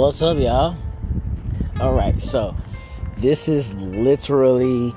What's 0.00 0.22
up, 0.22 0.38
y'all? 0.38 0.78
All 1.78 1.92
right, 1.92 2.18
so 2.22 2.56
this 3.18 3.48
is 3.48 3.70
literally 3.74 4.94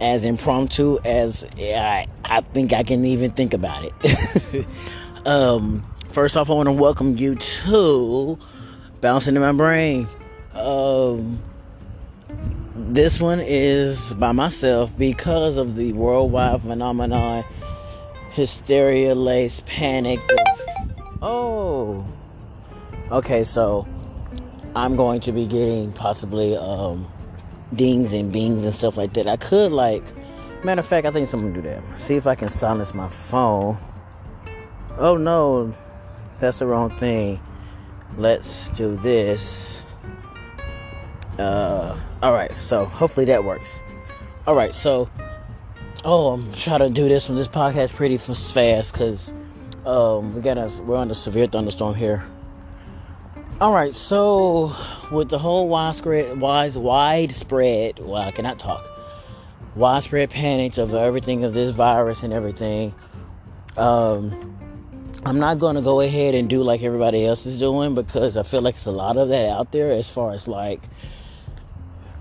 as 0.00 0.24
impromptu 0.24 1.00
as 1.04 1.44
I, 1.58 2.06
I 2.24 2.42
think 2.42 2.72
I 2.72 2.84
can 2.84 3.04
even 3.04 3.32
think 3.32 3.52
about 3.52 3.84
it. 3.84 4.66
um, 5.26 5.84
first 6.10 6.36
off, 6.36 6.50
I 6.50 6.54
want 6.54 6.68
to 6.68 6.72
welcome 6.72 7.16
you 7.16 7.34
to 7.34 8.38
Bouncing 9.00 9.34
in 9.34 9.42
My 9.42 9.50
Brain. 9.50 10.08
Um, 10.54 11.42
this 12.76 13.18
one 13.18 13.40
is 13.40 14.14
by 14.14 14.30
myself 14.30 14.96
because 14.96 15.56
of 15.56 15.74
the 15.74 15.92
worldwide 15.94 16.62
phenomenon 16.62 17.42
hysteria 18.30 19.16
laced 19.16 19.66
panic 19.66 20.20
of, 20.30 20.62
oh 21.22 22.06
okay 23.10 23.42
so 23.42 23.84
i'm 24.78 24.94
going 24.94 25.20
to 25.20 25.32
be 25.32 25.44
getting 25.44 25.92
possibly 25.92 26.56
um 26.56 27.04
dings 27.74 28.12
and 28.12 28.32
bings 28.32 28.64
and 28.64 28.72
stuff 28.72 28.96
like 28.96 29.12
that. 29.14 29.26
I 29.26 29.36
could 29.36 29.72
like 29.72 30.04
matter 30.64 30.78
of 30.80 30.86
fact 30.86 31.04
i 31.04 31.10
think 31.10 31.28
someone 31.28 31.52
do 31.52 31.62
that. 31.62 31.82
See 31.96 32.14
if 32.14 32.28
i 32.28 32.36
can 32.36 32.48
silence 32.48 32.94
my 32.94 33.08
phone. 33.08 33.76
Oh 34.96 35.16
no. 35.16 35.74
That's 36.38 36.60
the 36.60 36.66
wrong 36.66 36.90
thing. 36.90 37.40
Let's 38.16 38.68
do 38.68 38.94
this. 38.96 39.78
Uh 41.38 41.98
all 42.22 42.32
right. 42.32 42.52
So 42.62 42.84
hopefully 42.84 43.26
that 43.26 43.42
works. 43.42 43.82
All 44.46 44.54
right. 44.54 44.72
So 44.72 45.10
oh 46.04 46.34
i'm 46.34 46.52
trying 46.52 46.78
to 46.78 46.90
do 46.90 47.08
this 47.08 47.28
one 47.28 47.36
this 47.36 47.48
podcast 47.48 47.92
pretty 47.92 48.16
fast 48.16 48.92
because 48.92 49.34
um 49.84 50.32
we 50.36 50.40
got 50.40 50.56
a 50.56 50.70
we're 50.82 50.96
on 50.96 51.10
a 51.10 51.14
severe 51.14 51.48
thunderstorm 51.48 51.96
here 51.96 52.24
all 53.60 53.72
right 53.72 53.92
so 53.92 54.72
with 55.10 55.28
the 55.30 55.38
whole 55.38 55.68
widespread 55.68 56.40
wise 56.40 56.78
widespread 56.78 57.98
well 57.98 58.22
i 58.22 58.30
cannot 58.30 58.56
talk 58.56 58.84
widespread 59.74 60.30
panic 60.30 60.78
of 60.78 60.94
everything 60.94 61.42
of 61.42 61.54
this 61.54 61.74
virus 61.74 62.22
and 62.22 62.32
everything 62.32 62.94
um 63.76 64.56
i'm 65.26 65.40
not 65.40 65.58
to 65.58 65.82
go 65.82 66.00
ahead 66.00 66.36
and 66.36 66.48
do 66.48 66.62
like 66.62 66.84
everybody 66.84 67.26
else 67.26 67.46
is 67.46 67.58
doing 67.58 67.96
because 67.96 68.36
i 68.36 68.44
feel 68.44 68.62
like 68.62 68.76
it's 68.76 68.86
a 68.86 68.92
lot 68.92 69.16
of 69.16 69.28
that 69.28 69.48
out 69.48 69.72
there 69.72 69.90
as 69.90 70.08
far 70.08 70.32
as 70.32 70.46
like 70.46 70.80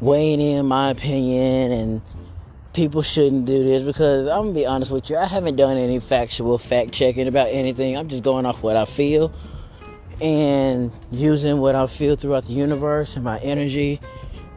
weighing 0.01 0.41
in 0.41 0.65
my 0.65 0.89
opinion 0.89 1.71
and 1.71 2.01
people 2.73 3.03
shouldn't 3.03 3.45
do 3.45 3.63
this 3.63 3.83
because 3.83 4.25
I'm 4.27 4.41
gonna 4.41 4.53
be 4.53 4.65
honest 4.67 4.91
with 4.91 5.09
you, 5.09 5.17
I 5.17 5.25
haven't 5.25 5.55
done 5.55 5.77
any 5.77 5.99
factual 5.99 6.59
fact 6.59 6.91
checking 6.91 7.27
about 7.27 7.47
anything. 7.47 7.97
I'm 7.97 8.07
just 8.07 8.21
going 8.21 8.45
off 8.45 8.61
what 8.61 8.77
I 8.77 8.85
feel 8.85 9.33
and 10.21 10.91
using 11.11 11.59
what 11.59 11.75
I 11.75 11.87
feel 11.87 12.15
throughout 12.15 12.45
the 12.45 12.53
universe 12.53 13.15
and 13.15 13.23
my 13.23 13.39
energy 13.39 13.99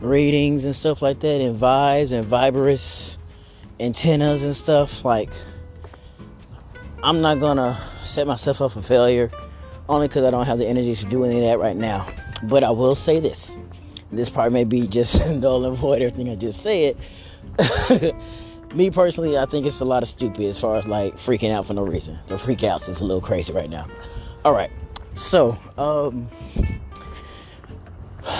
readings 0.00 0.64
and 0.64 0.74
stuff 0.74 1.02
like 1.02 1.20
that 1.20 1.40
and 1.40 1.58
vibes 1.58 2.12
and 2.12 2.24
vibrous 2.24 3.18
antennas 3.78 4.42
and 4.42 4.56
stuff 4.56 5.04
like 5.04 5.30
I'm 7.02 7.20
not 7.20 7.40
gonna 7.40 7.78
set 8.04 8.26
myself 8.26 8.60
up 8.60 8.72
for 8.72 8.82
failure 8.82 9.30
only 9.88 10.08
because 10.08 10.24
I 10.24 10.30
don't 10.30 10.46
have 10.46 10.58
the 10.58 10.66
energy 10.66 10.94
to 10.94 11.04
do 11.06 11.24
any 11.24 11.36
of 11.36 11.42
that 11.42 11.58
right 11.58 11.76
now. 11.76 12.06
But 12.44 12.62
I 12.62 12.70
will 12.70 12.94
say 12.94 13.20
this 13.20 13.56
this 14.12 14.28
part 14.28 14.52
may 14.52 14.64
be 14.64 14.86
just 14.86 15.30
null 15.32 15.64
and 15.64 15.76
void 15.76 16.02
everything 16.02 16.28
I 16.30 16.36
just 16.36 16.62
said. 16.62 16.96
Me 18.74 18.90
personally, 18.90 19.36
I 19.36 19.46
think 19.46 19.66
it's 19.66 19.80
a 19.80 19.84
lot 19.84 20.02
of 20.02 20.08
stupid 20.08 20.42
as 20.42 20.60
far 20.60 20.76
as 20.76 20.86
like 20.86 21.16
freaking 21.16 21.50
out 21.50 21.66
for 21.66 21.74
no 21.74 21.82
reason. 21.82 22.18
The 22.28 22.38
freak 22.38 22.62
outs 22.62 22.88
is 22.88 23.00
a 23.00 23.04
little 23.04 23.20
crazy 23.20 23.52
right 23.52 23.68
now. 23.68 23.86
All 24.44 24.52
right, 24.52 24.70
so 25.20 25.58
um, 25.76 26.28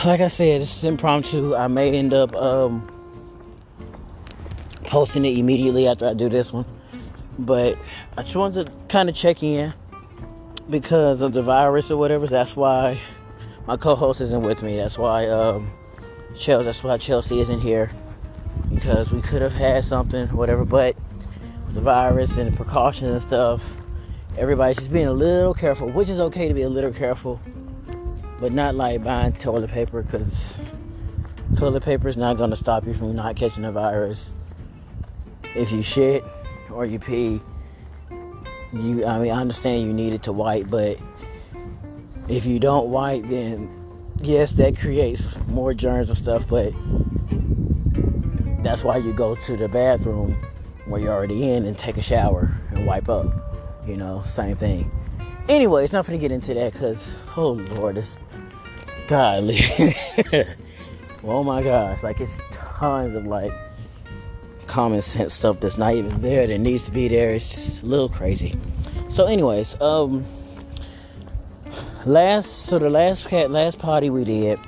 like 0.04 0.20
I 0.20 0.28
said, 0.28 0.62
this 0.62 0.78
is 0.78 0.84
impromptu. 0.84 1.54
I 1.54 1.68
may 1.68 1.96
end 1.96 2.14
up 2.14 2.34
um 2.34 2.88
posting 4.84 5.24
it 5.24 5.38
immediately 5.38 5.86
after 5.86 6.08
I 6.08 6.14
do 6.14 6.28
this 6.28 6.52
one, 6.52 6.64
but 7.38 7.76
I 8.16 8.22
just 8.22 8.34
wanted 8.34 8.66
to 8.66 8.72
kind 8.88 9.08
of 9.08 9.14
check 9.14 9.42
in 9.42 9.72
because 10.68 11.20
of 11.20 11.32
the 11.32 11.42
virus 11.42 11.90
or 11.90 11.96
whatever. 11.96 12.26
That's 12.26 12.56
why 12.56 13.00
my 13.66 13.76
co-host 13.76 14.20
isn't 14.20 14.42
with 14.42 14.62
me. 14.62 14.76
That's 14.76 14.98
why 14.98 15.28
um, 15.28 15.70
Chelsea. 16.36 16.64
That's 16.64 16.82
why 16.82 16.96
Chelsea 16.98 17.40
isn't 17.40 17.60
here 17.60 17.90
because 18.72 19.10
we 19.10 19.20
could 19.20 19.42
have 19.42 19.52
had 19.52 19.84
something, 19.84 20.28
whatever. 20.28 20.64
But 20.64 20.96
the 21.72 21.80
virus 21.80 22.36
and 22.36 22.52
the 22.52 22.56
precautions 22.56 23.10
and 23.10 23.20
stuff, 23.20 23.62
everybody's 24.36 24.76
just 24.76 24.92
being 24.92 25.06
a 25.06 25.12
little 25.12 25.54
careful, 25.54 25.88
which 25.90 26.08
is 26.08 26.20
okay 26.20 26.48
to 26.48 26.54
be 26.54 26.62
a 26.62 26.68
little 26.68 26.92
careful, 26.92 27.40
but 28.38 28.52
not 28.52 28.74
like 28.74 29.02
buying 29.02 29.32
toilet 29.32 29.70
paper 29.70 30.02
because 30.02 30.54
toilet 31.56 31.82
paper 31.82 32.08
is 32.08 32.16
not 32.16 32.36
going 32.36 32.50
to 32.50 32.56
stop 32.56 32.86
you 32.86 32.94
from 32.94 33.14
not 33.14 33.36
catching 33.36 33.62
the 33.62 33.72
virus. 33.72 34.32
If 35.54 35.72
you 35.72 35.82
shit 35.82 36.24
or 36.70 36.86
you 36.86 36.98
pee, 36.98 37.40
you 38.72 39.04
I 39.04 39.18
mean 39.18 39.32
I 39.32 39.40
understand 39.40 39.82
you 39.82 39.92
need 39.92 40.12
it 40.12 40.22
to 40.24 40.32
wipe, 40.32 40.70
but 40.70 40.98
if 42.28 42.46
you 42.46 42.60
don't 42.60 42.90
wipe, 42.90 43.26
then 43.26 43.68
yes, 44.22 44.52
that 44.52 44.78
creates 44.78 45.28
more 45.48 45.74
germs 45.74 46.08
and 46.08 46.16
stuff, 46.16 46.46
but 46.48 46.72
that's 48.62 48.84
why 48.84 48.98
you 48.98 49.12
go 49.12 49.34
to 49.34 49.56
the 49.56 49.68
bathroom 49.68 50.36
where 50.86 51.00
you're 51.00 51.12
already 51.12 51.50
in 51.50 51.64
and 51.64 51.76
take 51.76 51.96
a 51.96 52.02
shower 52.02 52.50
and 52.70 52.86
wipe 52.86 53.08
up. 53.08 53.49
You 53.86 53.96
know, 53.96 54.22
same 54.24 54.56
thing. 54.56 54.90
Anyway, 55.48 55.84
it's 55.84 55.92
not 55.92 56.04
to 56.04 56.18
get 56.18 56.30
into 56.30 56.54
that 56.54 56.72
because, 56.72 57.04
oh 57.36 57.52
Lord, 57.52 57.98
it's 57.98 58.18
godly. 59.08 59.60
oh 61.24 61.42
my 61.42 61.62
gosh, 61.62 62.02
like 62.02 62.20
it's 62.20 62.36
tons 62.52 63.14
of 63.14 63.26
like 63.26 63.52
common 64.66 65.02
sense 65.02 65.34
stuff 65.34 65.58
that's 65.60 65.76
not 65.78 65.94
even 65.94 66.20
there 66.22 66.46
that 66.46 66.58
needs 66.58 66.82
to 66.82 66.92
be 66.92 67.08
there. 67.08 67.32
It's 67.32 67.52
just 67.52 67.82
a 67.82 67.86
little 67.86 68.08
crazy. 68.08 68.56
So, 69.08 69.26
anyways, 69.26 69.80
um, 69.80 70.24
last 72.06 72.66
so 72.66 72.78
the 72.78 72.88
last 72.88 73.28
cat 73.28 73.50
last 73.50 73.78
party 73.78 74.08
we 74.08 74.24
did 74.24 74.58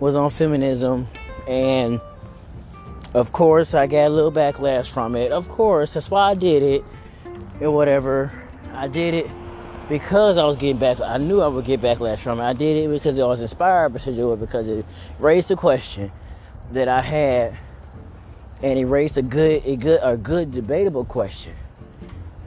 was 0.00 0.16
on 0.16 0.30
feminism 0.30 1.06
and 1.46 2.00
of 3.12 3.32
course 3.32 3.74
i 3.74 3.86
got 3.86 4.06
a 4.06 4.08
little 4.08 4.32
backlash 4.32 4.90
from 4.90 5.14
it 5.14 5.30
of 5.30 5.46
course 5.50 5.92
that's 5.92 6.10
why 6.10 6.30
i 6.30 6.34
did 6.34 6.62
it 6.62 6.82
and 7.60 7.72
whatever 7.72 8.32
i 8.72 8.88
did 8.88 9.14
it 9.14 9.30
because 9.88 10.36
i 10.36 10.44
was 10.44 10.56
getting 10.56 10.78
back 10.78 11.00
i 11.00 11.18
knew 11.18 11.40
i 11.40 11.46
would 11.46 11.64
get 11.64 11.80
backlash 11.80 12.18
from 12.18 12.40
it 12.40 12.44
i 12.44 12.52
did 12.52 12.76
it 12.76 12.88
because 12.88 13.18
i 13.18 13.24
was 13.24 13.40
inspired 13.40 13.94
to 13.98 14.14
do 14.14 14.32
it 14.32 14.40
because 14.40 14.68
it 14.68 14.84
raised 15.18 15.50
a 15.50 15.56
question 15.56 16.10
that 16.72 16.88
i 16.88 17.00
had 17.00 17.56
and 18.62 18.78
it 18.78 18.86
raised 18.86 19.18
a 19.18 19.22
good 19.22 19.62
a 19.66 19.76
good 19.76 20.00
a 20.02 20.16
good 20.16 20.50
debatable 20.52 21.04
question 21.04 21.54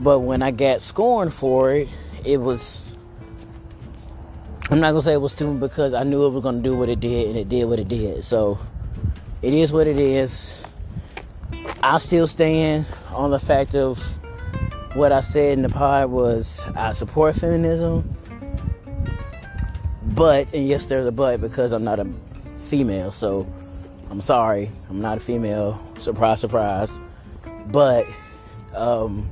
but 0.00 0.20
when 0.20 0.42
i 0.42 0.50
got 0.50 0.82
scorned 0.82 1.32
for 1.32 1.72
it 1.72 1.88
it 2.24 2.38
was 2.38 2.88
I'm 4.70 4.80
not 4.80 4.90
gonna 4.90 5.00
say 5.00 5.14
it 5.14 5.20
was 5.20 5.32
stupid 5.32 5.60
because 5.60 5.94
I 5.94 6.02
knew 6.02 6.26
it 6.26 6.28
was 6.28 6.42
gonna 6.42 6.60
do 6.60 6.76
what 6.76 6.90
it 6.90 7.00
did 7.00 7.28
and 7.28 7.38
it 7.38 7.48
did 7.48 7.64
what 7.64 7.78
it 7.78 7.88
did. 7.88 8.22
So 8.22 8.58
it 9.40 9.54
is 9.54 9.72
what 9.72 9.86
it 9.86 9.96
is. 9.96 10.62
I 11.82 11.96
still 11.96 12.26
stand 12.26 12.84
on 13.14 13.30
the 13.30 13.38
fact 13.38 13.74
of 13.74 14.17
what 14.98 15.12
I 15.12 15.20
said 15.20 15.56
in 15.56 15.62
the 15.62 15.68
pod 15.68 16.10
was 16.10 16.66
I 16.74 16.92
support 16.92 17.36
feminism. 17.36 18.16
But 20.02 20.52
and 20.52 20.66
yes 20.66 20.86
there's 20.86 21.06
a 21.06 21.12
but 21.12 21.40
because 21.40 21.70
I'm 21.70 21.84
not 21.84 22.00
a 22.00 22.04
female, 22.58 23.12
so 23.12 23.46
I'm 24.10 24.20
sorry, 24.20 24.70
I'm 24.90 25.00
not 25.00 25.18
a 25.18 25.20
female. 25.20 25.80
Surprise, 25.98 26.40
surprise. 26.40 27.00
But 27.68 28.06
um 28.74 29.30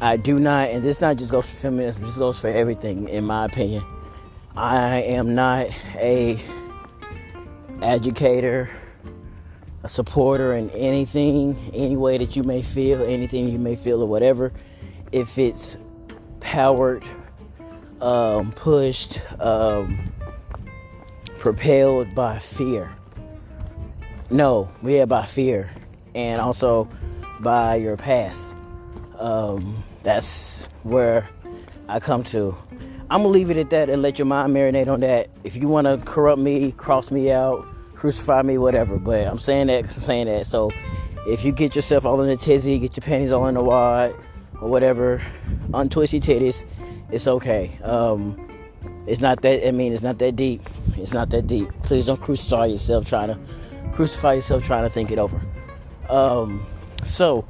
I 0.00 0.16
do 0.16 0.40
not 0.40 0.70
and 0.70 0.82
this 0.82 1.00
not 1.00 1.18
just 1.18 1.30
goes 1.30 1.48
for 1.48 1.56
feminism, 1.56 2.02
this 2.02 2.16
goes 2.16 2.40
for 2.40 2.48
everything 2.48 3.08
in 3.08 3.24
my 3.24 3.44
opinion 3.44 3.84
I 4.56 5.02
am 5.02 5.36
not 5.36 5.68
a 5.94 6.36
educator, 7.80 8.68
a 9.82 9.88
supporter 9.88 10.54
in 10.54 10.70
anything, 10.70 11.56
any 11.72 11.96
way 11.96 12.18
that 12.18 12.36
you 12.36 12.42
may 12.42 12.62
feel, 12.62 13.02
anything 13.04 13.48
you 13.48 13.58
may 13.58 13.76
feel 13.76 14.02
or 14.02 14.08
whatever. 14.08 14.52
If 15.12 15.38
it's 15.38 15.78
powered, 16.40 17.04
um, 18.00 18.52
pushed, 18.52 19.20
um, 19.40 20.12
propelled 21.38 22.14
by 22.14 22.38
fear. 22.38 22.92
No, 24.30 24.70
yeah, 24.82 25.06
by 25.06 25.24
fear, 25.24 25.70
and 26.14 26.40
also 26.40 26.88
by 27.40 27.76
your 27.76 27.96
past. 27.96 28.44
Um, 29.18 29.82
that's 30.02 30.66
where 30.82 31.28
I 31.88 32.00
come 32.00 32.24
to. 32.24 32.56
I'm 33.10 33.22
gonna 33.22 33.28
leave 33.28 33.50
it 33.50 33.56
at 33.56 33.70
that 33.70 33.88
and 33.88 34.02
let 34.02 34.18
your 34.18 34.26
mind 34.26 34.54
marinate 34.54 34.88
on 34.88 35.00
that. 35.00 35.30
If 35.44 35.56
you 35.56 35.68
want 35.68 35.86
to 35.86 35.96
corrupt 36.04 36.40
me, 36.40 36.72
cross 36.72 37.10
me 37.10 37.32
out, 37.32 37.66
crucify 37.98 38.42
me, 38.42 38.58
whatever. 38.58 38.96
But 38.98 39.26
I'm 39.26 39.38
saying 39.38 39.66
that 39.66 39.82
because 39.82 39.98
I'm 39.98 40.04
saying 40.04 40.26
that. 40.26 40.46
So 40.46 40.70
if 41.26 41.44
you 41.44 41.52
get 41.52 41.74
yourself 41.76 42.06
all 42.06 42.20
in 42.22 42.30
a 42.30 42.36
tizzy, 42.36 42.78
get 42.78 42.96
your 42.96 43.04
panties 43.04 43.32
all 43.32 43.46
in 43.48 43.56
a 43.56 43.62
wad 43.62 44.14
or 44.60 44.68
whatever, 44.68 45.20
untwist 45.74 46.12
your 46.12 46.22
titties, 46.22 46.64
it's 47.10 47.26
okay. 47.26 47.76
Um, 47.82 48.36
It's 49.08 49.20
not 49.20 49.40
that. 49.42 49.66
I 49.66 49.70
mean, 49.72 49.92
it's 49.94 50.02
not 50.02 50.18
that 50.18 50.36
deep. 50.36 50.60
It's 50.96 51.12
not 51.12 51.30
that 51.30 51.46
deep. 51.46 51.68
Please 51.82 52.04
don't 52.04 52.20
crucify 52.20 52.66
yourself 52.66 53.08
trying 53.08 53.28
to 53.28 53.38
crucify 53.92 54.34
yourself 54.34 54.64
trying 54.64 54.84
to 54.84 54.90
think 54.90 55.10
it 55.10 55.18
over. 55.18 55.40
Um, 56.10 56.64
so 57.06 57.46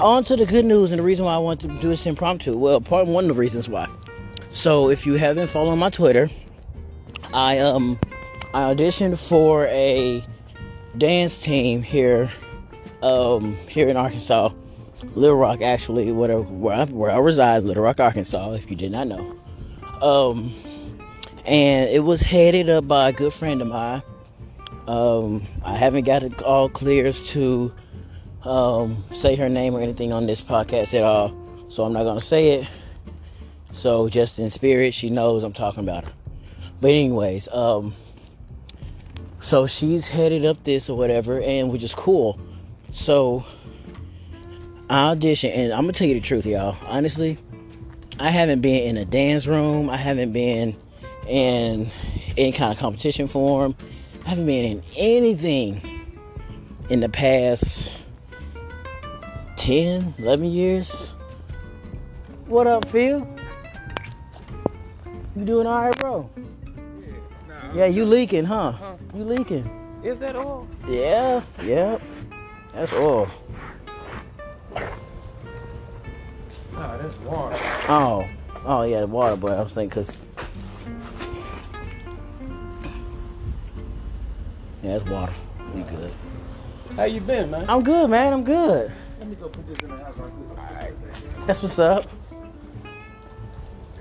on 0.00 0.24
to 0.24 0.36
the 0.36 0.46
good 0.46 0.64
news 0.64 0.90
and 0.92 0.98
the 0.98 1.02
reason 1.02 1.26
why 1.26 1.34
I 1.34 1.38
want 1.38 1.60
to 1.60 1.68
do 1.68 1.88
this 1.88 2.06
impromptu. 2.06 2.56
Well, 2.56 2.80
part 2.80 3.06
one 3.06 3.24
of 3.24 3.28
the 3.28 3.40
reasons 3.40 3.68
why. 3.68 3.86
So 4.50 4.88
if 4.88 5.06
you 5.06 5.14
haven't 5.14 5.48
followed 5.48 5.76
my 5.76 5.90
Twitter, 5.90 6.30
I 7.34 7.58
um 7.58 7.98
I 8.54 8.74
auditioned 8.74 9.18
for 9.18 9.66
a 9.68 10.22
dance 10.98 11.38
team 11.38 11.82
here 11.82 12.30
um 13.02 13.56
here 13.66 13.88
in 13.88 13.96
Arkansas, 13.96 14.50
Little 15.14 15.36
Rock 15.36 15.62
actually, 15.62 16.12
whatever 16.12 16.42
where 16.42 16.76
I, 16.76 16.84
where 16.84 17.10
I 17.10 17.16
reside, 17.16 17.62
Little 17.62 17.82
Rock, 17.82 17.98
Arkansas. 18.00 18.52
If 18.52 18.70
you 18.70 18.76
did 18.76 18.92
not 18.92 19.06
know, 19.08 19.36
um, 20.02 20.54
and 21.46 21.88
it 21.88 22.04
was 22.04 22.20
headed 22.20 22.68
up 22.68 22.86
by 22.86 23.08
a 23.08 23.12
good 23.12 23.32
friend 23.32 23.62
of 23.62 23.68
mine. 23.68 24.02
Um, 24.86 25.46
I 25.64 25.76
haven't 25.76 26.04
got 26.04 26.22
it 26.22 26.42
all 26.42 26.68
clears 26.68 27.26
to 27.30 27.72
um, 28.42 29.02
say 29.14 29.34
her 29.36 29.48
name 29.48 29.74
or 29.74 29.80
anything 29.80 30.12
on 30.12 30.26
this 30.26 30.42
podcast 30.42 30.92
at 30.92 31.04
all, 31.04 31.34
so 31.70 31.84
I'm 31.84 31.94
not 31.94 32.04
gonna 32.04 32.20
say 32.20 32.50
it. 32.50 32.68
So 33.72 34.10
just 34.10 34.38
in 34.38 34.50
spirit, 34.50 34.92
she 34.92 35.08
knows 35.08 35.42
I'm 35.42 35.54
talking 35.54 35.80
about 35.84 36.04
her. 36.04 36.12
But 36.82 36.90
anyways, 36.90 37.48
um, 37.48 37.94
so 39.52 39.66
she's 39.66 40.08
headed 40.08 40.46
up 40.46 40.64
this 40.64 40.88
or 40.88 40.96
whatever, 40.96 41.38
and 41.38 41.70
which 41.70 41.82
is 41.82 41.94
cool. 41.94 42.40
So 42.90 43.44
I 44.88 45.10
audition, 45.10 45.50
and 45.50 45.74
I'm 45.74 45.82
gonna 45.82 45.92
tell 45.92 46.08
you 46.08 46.14
the 46.14 46.22
truth, 46.22 46.46
y'all. 46.46 46.74
Honestly, 46.86 47.36
I 48.18 48.30
haven't 48.30 48.62
been 48.62 48.82
in 48.84 48.96
a 48.96 49.04
dance 49.04 49.46
room. 49.46 49.90
I 49.90 49.98
haven't 49.98 50.32
been 50.32 50.74
in 51.28 51.90
any 52.38 52.52
kind 52.52 52.72
of 52.72 52.78
competition 52.78 53.28
form. 53.28 53.76
I 54.24 54.30
haven't 54.30 54.46
been 54.46 54.64
in 54.64 54.82
anything 54.96 55.82
in 56.88 57.00
the 57.00 57.10
past 57.10 57.90
10, 59.58 60.14
11 60.16 60.46
years. 60.46 61.08
What 62.46 62.66
up, 62.66 62.88
Phil? 62.88 63.28
You 65.36 65.44
doing 65.44 65.66
all 65.66 65.88
right, 65.88 65.98
bro? 66.00 66.30
Yeah, 67.74 67.86
you 67.86 68.04
leaking, 68.04 68.44
huh? 68.44 68.72
Huh? 68.72 68.96
You 69.14 69.24
leaking? 69.24 69.64
Is 70.04 70.20
that 70.20 70.36
all? 70.36 70.68
Yeah, 70.86 71.42
yeah. 71.62 71.98
That's 72.74 72.92
all. 72.92 73.28
Nah, 76.74 76.96
that's 76.98 77.18
water. 77.20 77.56
Oh, 77.88 78.28
oh 78.66 78.82
yeah, 78.82 79.04
water 79.04 79.36
boy. 79.36 79.52
I 79.52 79.60
was 79.60 79.72
thinking, 79.72 80.04
cause 80.04 80.14
yeah, 84.82 84.96
it's 84.96 85.04
water. 85.06 85.32
We 85.74 85.82
good. 85.82 86.12
How 86.96 87.04
you 87.04 87.22
been, 87.22 87.50
man? 87.50 87.64
I'm 87.70 87.82
good, 87.82 88.10
man. 88.10 88.34
I'm 88.34 88.44
good. 88.44 88.92
Let 89.18 89.28
me 89.28 89.34
go 89.36 89.48
put 89.48 89.66
this 89.66 89.78
in 89.78 89.88
the 89.88 89.96
house 89.96 90.14
right 90.18 90.30
quick. 90.30 90.58
Alright. 90.58 91.46
That's 91.46 91.62
what's 91.62 91.78
up. 91.78 92.06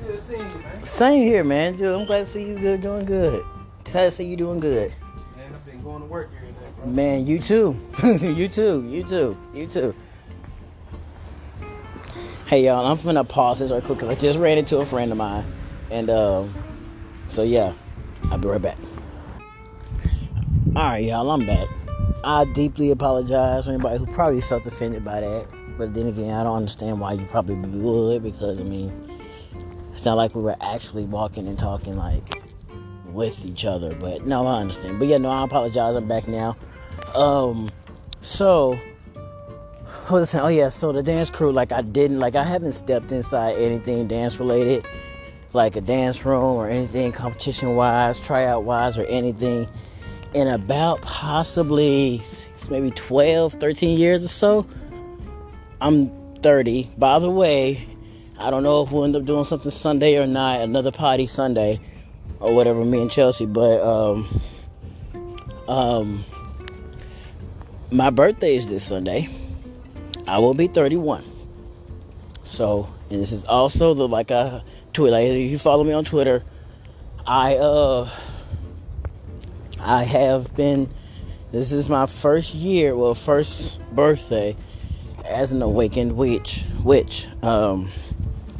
Good 0.05 0.19
seeing 0.19 0.41
you, 0.41 0.57
man. 0.57 0.83
Same 0.83 1.23
here, 1.23 1.43
man. 1.45 1.77
Dude, 1.77 1.95
I'm 1.95 2.05
glad 2.05 2.25
to 2.25 2.31
see 2.31 2.43
you 2.43 2.57
good, 2.57 2.81
doing 2.81 3.05
good. 3.05 3.45
See 3.91 4.23
you 4.23 4.37
doing 4.37 4.61
good. 4.61 4.93
Man, 5.35 5.53
I've 5.53 5.65
been 5.65 5.83
going 5.83 6.01
to 6.01 6.07
work 6.07 6.31
here 6.31 6.39
today, 6.39 6.71
bro. 6.77 6.85
Man, 6.85 7.27
you 7.27 7.39
too. 7.39 7.77
you 8.03 8.47
too. 8.47 8.87
You 8.87 9.03
too. 9.03 9.37
You 9.53 9.67
too. 9.67 9.93
Hey 12.45 12.65
y'all, 12.65 12.85
I'm 12.85 12.97
finna 12.97 13.27
pause 13.27 13.59
this 13.59 13.69
right 13.69 13.83
quick 13.83 13.99
because 13.99 14.17
I 14.17 14.19
just 14.19 14.39
ran 14.39 14.57
into 14.57 14.77
a 14.77 14.85
friend 14.85 15.11
of 15.11 15.17
mine, 15.17 15.45
and 15.89 16.09
um, 16.09 16.53
so 17.27 17.43
yeah, 17.43 17.73
I'll 18.29 18.37
be 18.37 18.47
right 18.47 18.61
back. 18.61 18.77
All 20.75 20.83
right, 20.83 21.03
y'all, 21.03 21.29
I'm 21.29 21.45
back. 21.45 21.67
I 22.23 22.45
deeply 22.45 22.91
apologize 22.91 23.65
for 23.65 23.71
anybody 23.71 23.99
who 23.99 24.05
probably 24.05 24.39
felt 24.39 24.65
offended 24.65 25.03
by 25.03 25.19
that, 25.19 25.47
but 25.77 25.93
then 25.93 26.07
again, 26.07 26.33
I 26.33 26.43
don't 26.43 26.57
understand 26.57 26.99
why 26.99 27.13
you 27.13 27.25
probably 27.25 27.55
would 27.55 28.23
because 28.23 28.57
I 28.59 28.63
mean, 28.63 28.91
it's 29.93 30.05
not 30.05 30.15
like 30.15 30.33
we 30.33 30.41
were 30.41 30.57
actually 30.61 31.03
walking 31.05 31.47
and 31.47 31.59
talking 31.59 31.95
like 31.95 32.40
with 33.13 33.45
each 33.45 33.65
other. 33.65 33.93
But 33.95 34.25
no, 34.25 34.45
I 34.45 34.61
understand. 34.61 34.99
But 34.99 35.07
yeah, 35.07 35.17
no, 35.17 35.29
I 35.29 35.43
apologize. 35.43 35.95
I'm 35.95 36.07
back 36.07 36.27
now. 36.27 36.55
Um, 37.15 37.69
so 38.21 38.79
Oh 40.13 40.47
yeah, 40.47 40.69
so 40.69 40.91
the 40.91 41.01
dance 41.01 41.29
crew, 41.29 41.53
like 41.53 41.71
I 41.71 41.81
didn't, 41.81 42.19
like 42.19 42.35
I 42.35 42.43
haven't 42.43 42.73
stepped 42.73 43.13
inside 43.13 43.53
anything 43.53 44.07
dance 44.07 44.37
related, 44.39 44.85
like 45.53 45.77
a 45.77 45.81
dance 45.81 46.25
room 46.25 46.57
or 46.57 46.67
anything 46.67 47.13
competition 47.13 47.77
wise, 47.77 48.19
tryout 48.19 48.63
wise, 48.65 48.97
or 48.97 49.05
anything 49.05 49.69
in 50.33 50.47
about 50.47 51.01
possibly 51.01 52.21
maybe 52.69 52.91
12, 52.91 53.53
13 53.53 53.97
years 53.97 54.25
or 54.25 54.27
so. 54.27 54.67
I'm 55.79 56.11
30. 56.41 56.89
By 56.97 57.19
the 57.19 57.29
way, 57.29 57.87
I 58.37 58.49
don't 58.49 58.63
know 58.63 58.83
if 58.83 58.91
we'll 58.91 59.05
end 59.05 59.15
up 59.15 59.23
doing 59.23 59.45
something 59.45 59.71
Sunday 59.71 60.17
or 60.17 60.27
not, 60.27 60.59
another 60.59 60.91
party 60.91 61.27
Sunday 61.27 61.79
or 62.41 62.53
whatever, 62.53 62.83
me 62.83 63.01
and 63.01 63.11
Chelsea, 63.11 63.45
but 63.45 63.81
um, 63.81 64.41
um, 65.67 66.25
my 67.91 68.09
birthday 68.09 68.55
is 68.55 68.67
this 68.67 68.83
Sunday. 68.83 69.29
I 70.27 70.39
will 70.39 70.53
be 70.53 70.67
31. 70.67 71.23
So, 72.43 72.89
and 73.09 73.21
this 73.21 73.31
is 73.31 73.45
also 73.45 73.93
the 73.93 74.07
like 74.07 74.31
a 74.31 74.63
tweet. 74.93 75.11
Like, 75.11 75.25
if 75.25 75.51
you 75.51 75.57
follow 75.57 75.83
me 75.83 75.93
on 75.93 76.03
Twitter, 76.03 76.43
I 77.25 77.55
uh, 77.55 78.09
I 79.79 80.03
have 80.03 80.55
been. 80.55 80.89
This 81.51 81.73
is 81.73 81.89
my 81.89 82.05
first 82.05 82.53
year, 82.53 82.95
well, 82.95 83.13
first 83.13 83.81
birthday 83.93 84.55
as 85.25 85.51
an 85.51 85.61
awakened 85.61 86.15
witch. 86.15 86.63
Witch. 86.83 87.27
Um, 87.43 87.89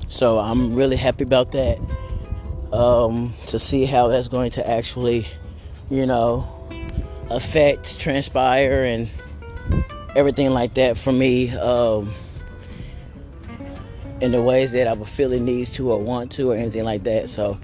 so 0.08 0.40
I'm 0.40 0.74
really 0.74 0.98
happy 0.98 1.24
about 1.24 1.54
that. 1.54 1.80
Um, 2.74 3.34
to 3.48 3.60
see 3.60 3.86
how 3.86 4.08
that's 4.08 4.30
going 4.30 4.52
to 4.52 4.70
actually, 4.70 5.28
you 5.90 6.06
know, 6.06 6.48
affect, 7.30 8.00
transpire, 8.00 8.86
and 8.86 9.10
everything 10.16 10.52
like 10.52 10.74
that 10.76 10.98
for 10.98 11.12
me. 11.12 11.56
Um, 11.58 12.14
in 14.22 14.32
the 14.32 14.42
ways 14.42 14.72
that 14.72 14.88
I 14.88 14.94
would 14.94 15.10
feel 15.10 15.34
it 15.34 15.42
needs 15.42 15.70
to 15.72 15.92
or 15.92 16.00
want 16.00 16.32
to 16.34 16.52
or 16.52 16.56
anything 16.56 16.84
like 16.84 17.04
that. 17.04 17.28
So 17.28 17.60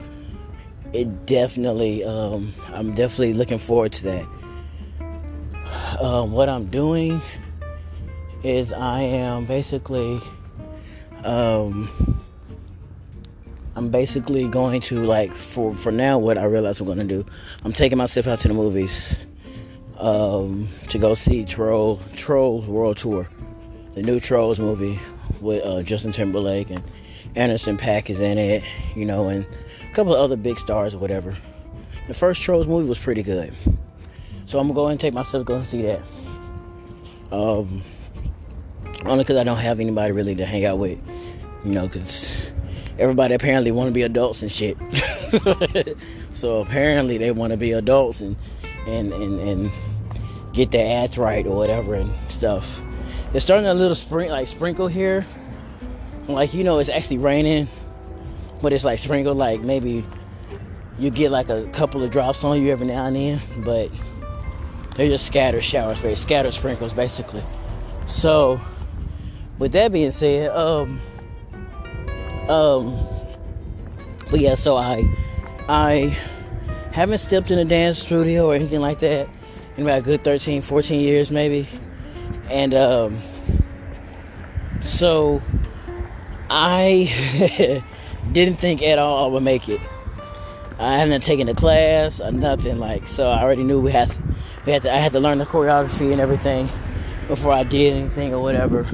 it 0.92 1.26
definitely, 1.28 2.04
um, 2.04 2.54
I'm 2.74 2.96
definitely 2.96 3.34
looking 3.34 3.60
forward 3.60 3.94
to 3.94 4.04
that. 4.06 4.26
Um, 6.02 6.32
what 6.32 6.50
I'm 6.50 6.66
doing 6.66 7.22
is 8.44 8.74
I 8.74 9.02
am 9.02 9.46
basically, 9.46 10.20
um, 11.24 12.17
I'm 13.78 13.90
basically 13.90 14.48
going 14.48 14.82
to 14.82 15.06
like 15.06 15.32
for 15.32 15.72
for 15.76 15.92
now. 15.92 16.18
What 16.18 16.36
I 16.40 16.46
realize 16.46 16.80
I'm 16.80 16.88
going 16.88 16.98
to 16.98 17.04
do, 17.04 17.24
I'm 17.64 17.74
taking 17.74 18.00
myself 18.00 18.26
out 18.26 18.40
to 18.40 18.48
the 18.48 18.56
movies 18.56 19.16
um, 20.00 20.68
to 20.90 20.98
go 20.98 21.14
see 21.14 21.46
Troll 21.46 22.02
Trolls 22.16 22.66
World 22.66 22.98
Tour, 22.98 23.30
the 23.94 24.02
new 24.02 24.20
Trolls 24.20 24.60
movie 24.60 25.00
with 25.42 25.64
uh, 25.64 25.84
Justin 25.84 26.12
Timberlake 26.12 26.72
and 26.72 26.84
Anderson 27.36 27.78
Paak 27.78 28.10
is 28.10 28.20
in 28.20 28.40
it, 28.40 28.64
you 28.96 29.06
know, 29.06 29.30
and 29.30 29.46
a 29.88 29.94
couple 29.94 30.16
of 30.16 30.22
other 30.22 30.36
big 30.36 30.58
stars 30.58 30.96
or 30.96 30.98
whatever. 30.98 31.38
The 32.08 32.16
first 32.16 32.42
Trolls 32.42 32.66
movie 32.66 32.90
was 32.90 32.98
pretty 32.98 33.22
good, 33.22 33.54
so 34.48 34.58
I'm 34.58 34.70
gonna 34.70 34.74
go 34.74 34.88
and 34.88 35.00
take 35.00 35.14
myself 35.14 35.42
to 35.42 35.46
go 35.46 35.56
and 35.58 35.66
see 35.66 35.84
that. 35.84 36.02
Um, 37.32 37.84
only 39.06 39.24
because 39.24 39.38
I 39.38 39.44
don't 39.44 39.58
have 39.58 39.80
anybody 39.80 40.14
really 40.14 40.34
to 40.34 40.48
hang 40.48 40.66
out 40.66 40.80
with, 40.80 40.98
you 41.64 41.74
know, 41.74 41.86
because 41.86 42.36
everybody 43.00 43.34
apparently 43.34 43.72
want 43.72 43.88
to 43.88 43.92
be 43.92 44.02
adults 44.02 44.42
and 44.42 44.52
shit. 44.52 44.78
so 46.34 46.62
apparently 46.62 47.18
they 47.18 47.32
want 47.32 47.52
to 47.52 47.58
be 47.58 47.72
adults 47.72 48.22
and 48.22 48.36
and 48.88 49.14
and 49.14 49.40
and 49.40 49.72
get 50.54 50.72
their 50.72 51.04
ads 51.04 51.18
right 51.18 51.46
or 51.46 51.56
whatever 51.56 51.96
and 51.96 52.12
stuff. 52.30 52.82
It's 53.34 53.46
starting 53.46 53.68
a 53.68 53.74
little 53.74 53.96
spring 53.96 54.30
like 54.30 54.48
sprinkle 54.48 54.88
here. 54.88 55.26
Like 56.28 56.54
you 56.54 56.64
know 56.64 56.80
it's 56.80 56.90
actually 56.90 57.20
raining, 57.20 57.68
but 58.62 58.74
it's 58.74 58.84
like 58.84 59.00
sprinkle 59.00 59.36
like 59.36 59.62
maybe 59.62 60.06
you 61.00 61.10
get 61.10 61.32
like 61.32 61.50
a 61.50 61.68
couple 61.70 62.04
of 62.04 62.12
drops 62.12 62.44
on 62.44 62.62
you 62.62 62.72
every 62.72 62.88
now 62.88 63.06
and 63.06 63.16
then, 63.16 63.42
but 63.64 63.92
they're 64.96 65.10
just 65.10 65.28
scattered 65.28 65.64
showers, 65.64 65.98
basically 65.98 66.16
scattered 66.16 66.54
sprinkles 66.54 66.94
basically. 66.94 67.44
So 68.08 68.60
with 69.60 69.74
that 69.74 69.92
being 69.92 70.12
said, 70.12 70.50
um 70.52 71.00
um 72.50 73.08
but 74.30 74.42
yeah, 74.42 74.56
so 74.56 74.76
I 74.76 75.10
I 75.70 76.18
haven't 76.92 77.20
stepped 77.20 77.52
in 77.52 77.60
a 77.60 77.66
dance 77.66 78.00
studio 78.00 78.48
or 78.48 78.56
anything 78.56 78.82
like 78.82 79.00
that 79.00 79.30
in 79.78 79.84
about 79.84 80.00
a 80.00 80.02
good 80.02 80.24
13, 80.24 80.62
14 80.62 81.00
years 81.00 81.32
maybe. 81.32 81.68
And 82.50 82.74
um, 82.74 83.22
so 84.82 85.42
I 86.50 87.84
didn't 88.32 88.58
think 88.58 88.82
at 88.82 89.00
all 89.00 89.26
I 89.26 89.28
would 89.32 89.44
make 89.44 89.70
it. 89.70 89.80
I 90.80 90.98
haven't 90.98 91.24
taken 91.24 91.48
a 91.50 91.56
class 91.56 92.20
or 92.20 92.32
nothing 92.32 92.80
like. 92.80 93.08
So 93.08 93.30
I 93.30 93.42
already 93.42 93.64
knew 93.64 93.80
we 93.80 93.92
had 93.92 94.14
we 94.66 94.74
had 94.74 94.82
to 94.84 94.94
I 94.94 94.98
had 94.98 95.14
to 95.14 95.20
learn 95.20 95.38
the 95.38 95.46
choreography 95.46 96.12
and 96.12 96.20
everything 96.20 96.70
before 97.28 97.54
I 97.54 97.64
did 97.64 97.94
anything 97.94 98.34
or 98.34 98.42
whatever. 98.42 98.86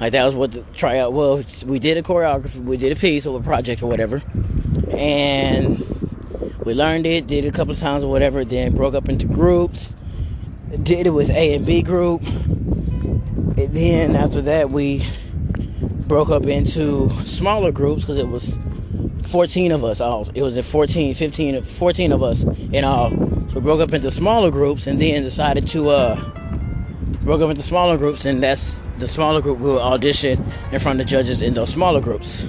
Like 0.00 0.12
that 0.12 0.24
was 0.24 0.34
what 0.34 0.52
the 0.52 0.62
tryout 0.74 1.12
was. 1.12 1.64
We 1.64 1.78
did 1.78 1.98
a 1.98 2.02
choreography, 2.02 2.64
we 2.64 2.78
did 2.78 2.96
a 2.96 3.00
piece 3.00 3.26
or 3.26 3.38
a 3.38 3.42
project 3.42 3.82
or 3.82 3.86
whatever, 3.86 4.22
and 4.92 5.78
we 6.64 6.74
learned 6.74 7.06
it, 7.06 7.26
did 7.26 7.44
it 7.44 7.48
a 7.48 7.52
couple 7.52 7.72
of 7.72 7.78
times 7.78 8.02
or 8.02 8.10
whatever. 8.10 8.44
Then 8.44 8.74
broke 8.74 8.94
up 8.94 9.08
into 9.08 9.26
groups. 9.26 9.94
Did 10.82 11.06
it 11.06 11.10
with 11.10 11.30
A 11.30 11.54
and 11.54 11.66
B 11.66 11.82
group. 11.82 12.22
And 12.26 13.56
then 13.56 14.16
after 14.16 14.40
that, 14.42 14.70
we 14.70 15.04
broke 16.06 16.30
up 16.30 16.46
into 16.46 17.10
smaller 17.26 17.72
groups 17.72 18.02
because 18.02 18.18
it 18.18 18.28
was 18.28 18.58
14 19.24 19.72
of 19.72 19.84
us 19.84 20.00
all. 20.00 20.28
It 20.34 20.42
was 20.42 20.56
a 20.56 20.62
14, 20.62 21.14
15, 21.14 21.62
14 21.62 22.12
of 22.12 22.22
us 22.22 22.44
in 22.72 22.84
all. 22.84 23.10
So 23.10 23.54
we 23.56 23.60
broke 23.60 23.80
up 23.80 23.92
into 23.92 24.10
smaller 24.10 24.50
groups 24.50 24.86
and 24.86 25.00
then 25.00 25.22
decided 25.22 25.66
to 25.68 25.90
uh 25.90 26.16
broke 27.22 27.42
up 27.42 27.50
into 27.50 27.62
smaller 27.62 27.98
groups 27.98 28.24
and 28.24 28.42
that's 28.42 28.80
the 29.00 29.08
smaller 29.08 29.40
group 29.40 29.58
will 29.58 29.80
audition 29.80 30.52
in 30.72 30.78
front 30.80 31.00
of 31.00 31.06
judges 31.06 31.42
in 31.42 31.54
those 31.54 31.70
smaller 31.70 32.00
groups. 32.00 32.46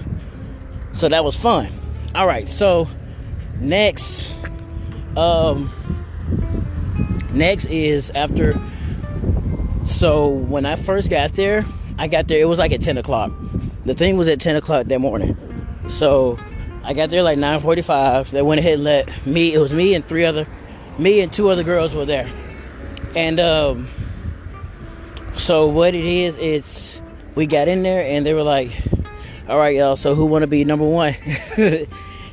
So 0.93 1.09
that 1.09 1.23
was 1.23 1.35
fun. 1.35 1.69
All 2.13 2.27
right, 2.27 2.47
so 2.47 2.87
next 3.59 4.29
um 5.17 5.71
next 7.31 7.65
is 7.65 8.09
after 8.11 8.59
so 9.85 10.29
when 10.29 10.65
I 10.65 10.75
first 10.75 11.09
got 11.09 11.33
there, 11.33 11.65
I 11.97 12.07
got 12.07 12.27
there 12.27 12.39
it 12.39 12.45
was 12.45 12.59
like 12.59 12.71
at 12.71 12.81
10 12.81 12.97
o'clock. 12.97 13.31
The 13.85 13.93
thing 13.93 14.17
was 14.17 14.27
at 14.27 14.39
10 14.39 14.55
o'clock 14.55 14.87
that 14.87 14.99
morning. 14.99 15.37
So 15.89 16.37
I 16.83 16.93
got 16.93 17.09
there 17.09 17.23
like 17.23 17.37
9:45. 17.37 18.31
They 18.31 18.41
went 18.41 18.59
ahead 18.59 18.75
and 18.75 18.83
let 18.83 19.25
me. 19.25 19.53
It 19.53 19.59
was 19.59 19.71
me 19.71 19.93
and 19.93 20.05
three 20.07 20.25
other, 20.25 20.47
me 20.97 21.21
and 21.21 21.31
two 21.31 21.49
other 21.49 21.63
girls 21.63 21.93
were 21.93 22.05
there, 22.05 22.29
and 23.15 23.39
um, 23.39 23.87
so 25.35 25.67
what 25.67 25.93
it 25.93 26.05
is, 26.05 26.35
it's 26.35 27.01
we 27.35 27.45
got 27.45 27.67
in 27.67 27.83
there 27.83 28.03
and 28.03 28.25
they 28.25 28.33
were 28.33 28.43
like, 28.43 28.71
"All 29.47 29.57
right, 29.57 29.75
y'all. 29.75 29.95
So 29.95 30.15
who 30.15 30.25
want 30.25 30.43
to 30.43 30.47
be 30.47 30.63
number 30.65 30.85
one?" 30.85 31.15
and 31.57 31.87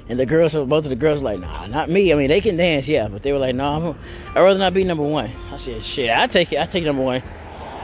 the 0.09 0.27
girls, 0.27 0.55
both 0.55 0.85
of 0.85 0.89
the 0.91 0.97
girls, 0.97 1.21
were 1.21 1.37
like, 1.37 1.41
"Nah, 1.41 1.67
not 1.67 1.89
me. 1.89 2.13
I 2.13 2.17
mean, 2.17 2.29
they 2.29 2.41
can 2.41 2.57
dance, 2.57 2.89
yeah, 2.89 3.09
but 3.09 3.23
they 3.23 3.33
were 3.33 3.39
like, 3.39 3.55
"No, 3.55 3.79
nah, 3.79 3.95
I'd 4.35 4.41
rather 4.41 4.59
not 4.59 4.75
be 4.75 4.85
number 4.85 5.05
one." 5.05 5.31
I 5.53 5.57
said, 5.57 5.83
"Shit, 5.83 6.11
I 6.11 6.27
take 6.27 6.53
it. 6.53 6.59
I 6.61 6.67
take 6.67 6.85
number 6.85 7.03
one." 7.03 7.23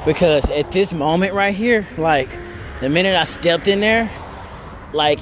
Because 0.05 0.45
at 0.51 0.71
this 0.73 0.93
moment 0.93 1.33
right 1.33 1.55
here, 1.55 1.87
like 1.97 2.29
the 2.81 2.89
minute 2.89 3.17
I 3.17 3.25
stepped 3.25 3.69
in 3.69 3.81
there, 3.81 4.11
like 4.93 5.19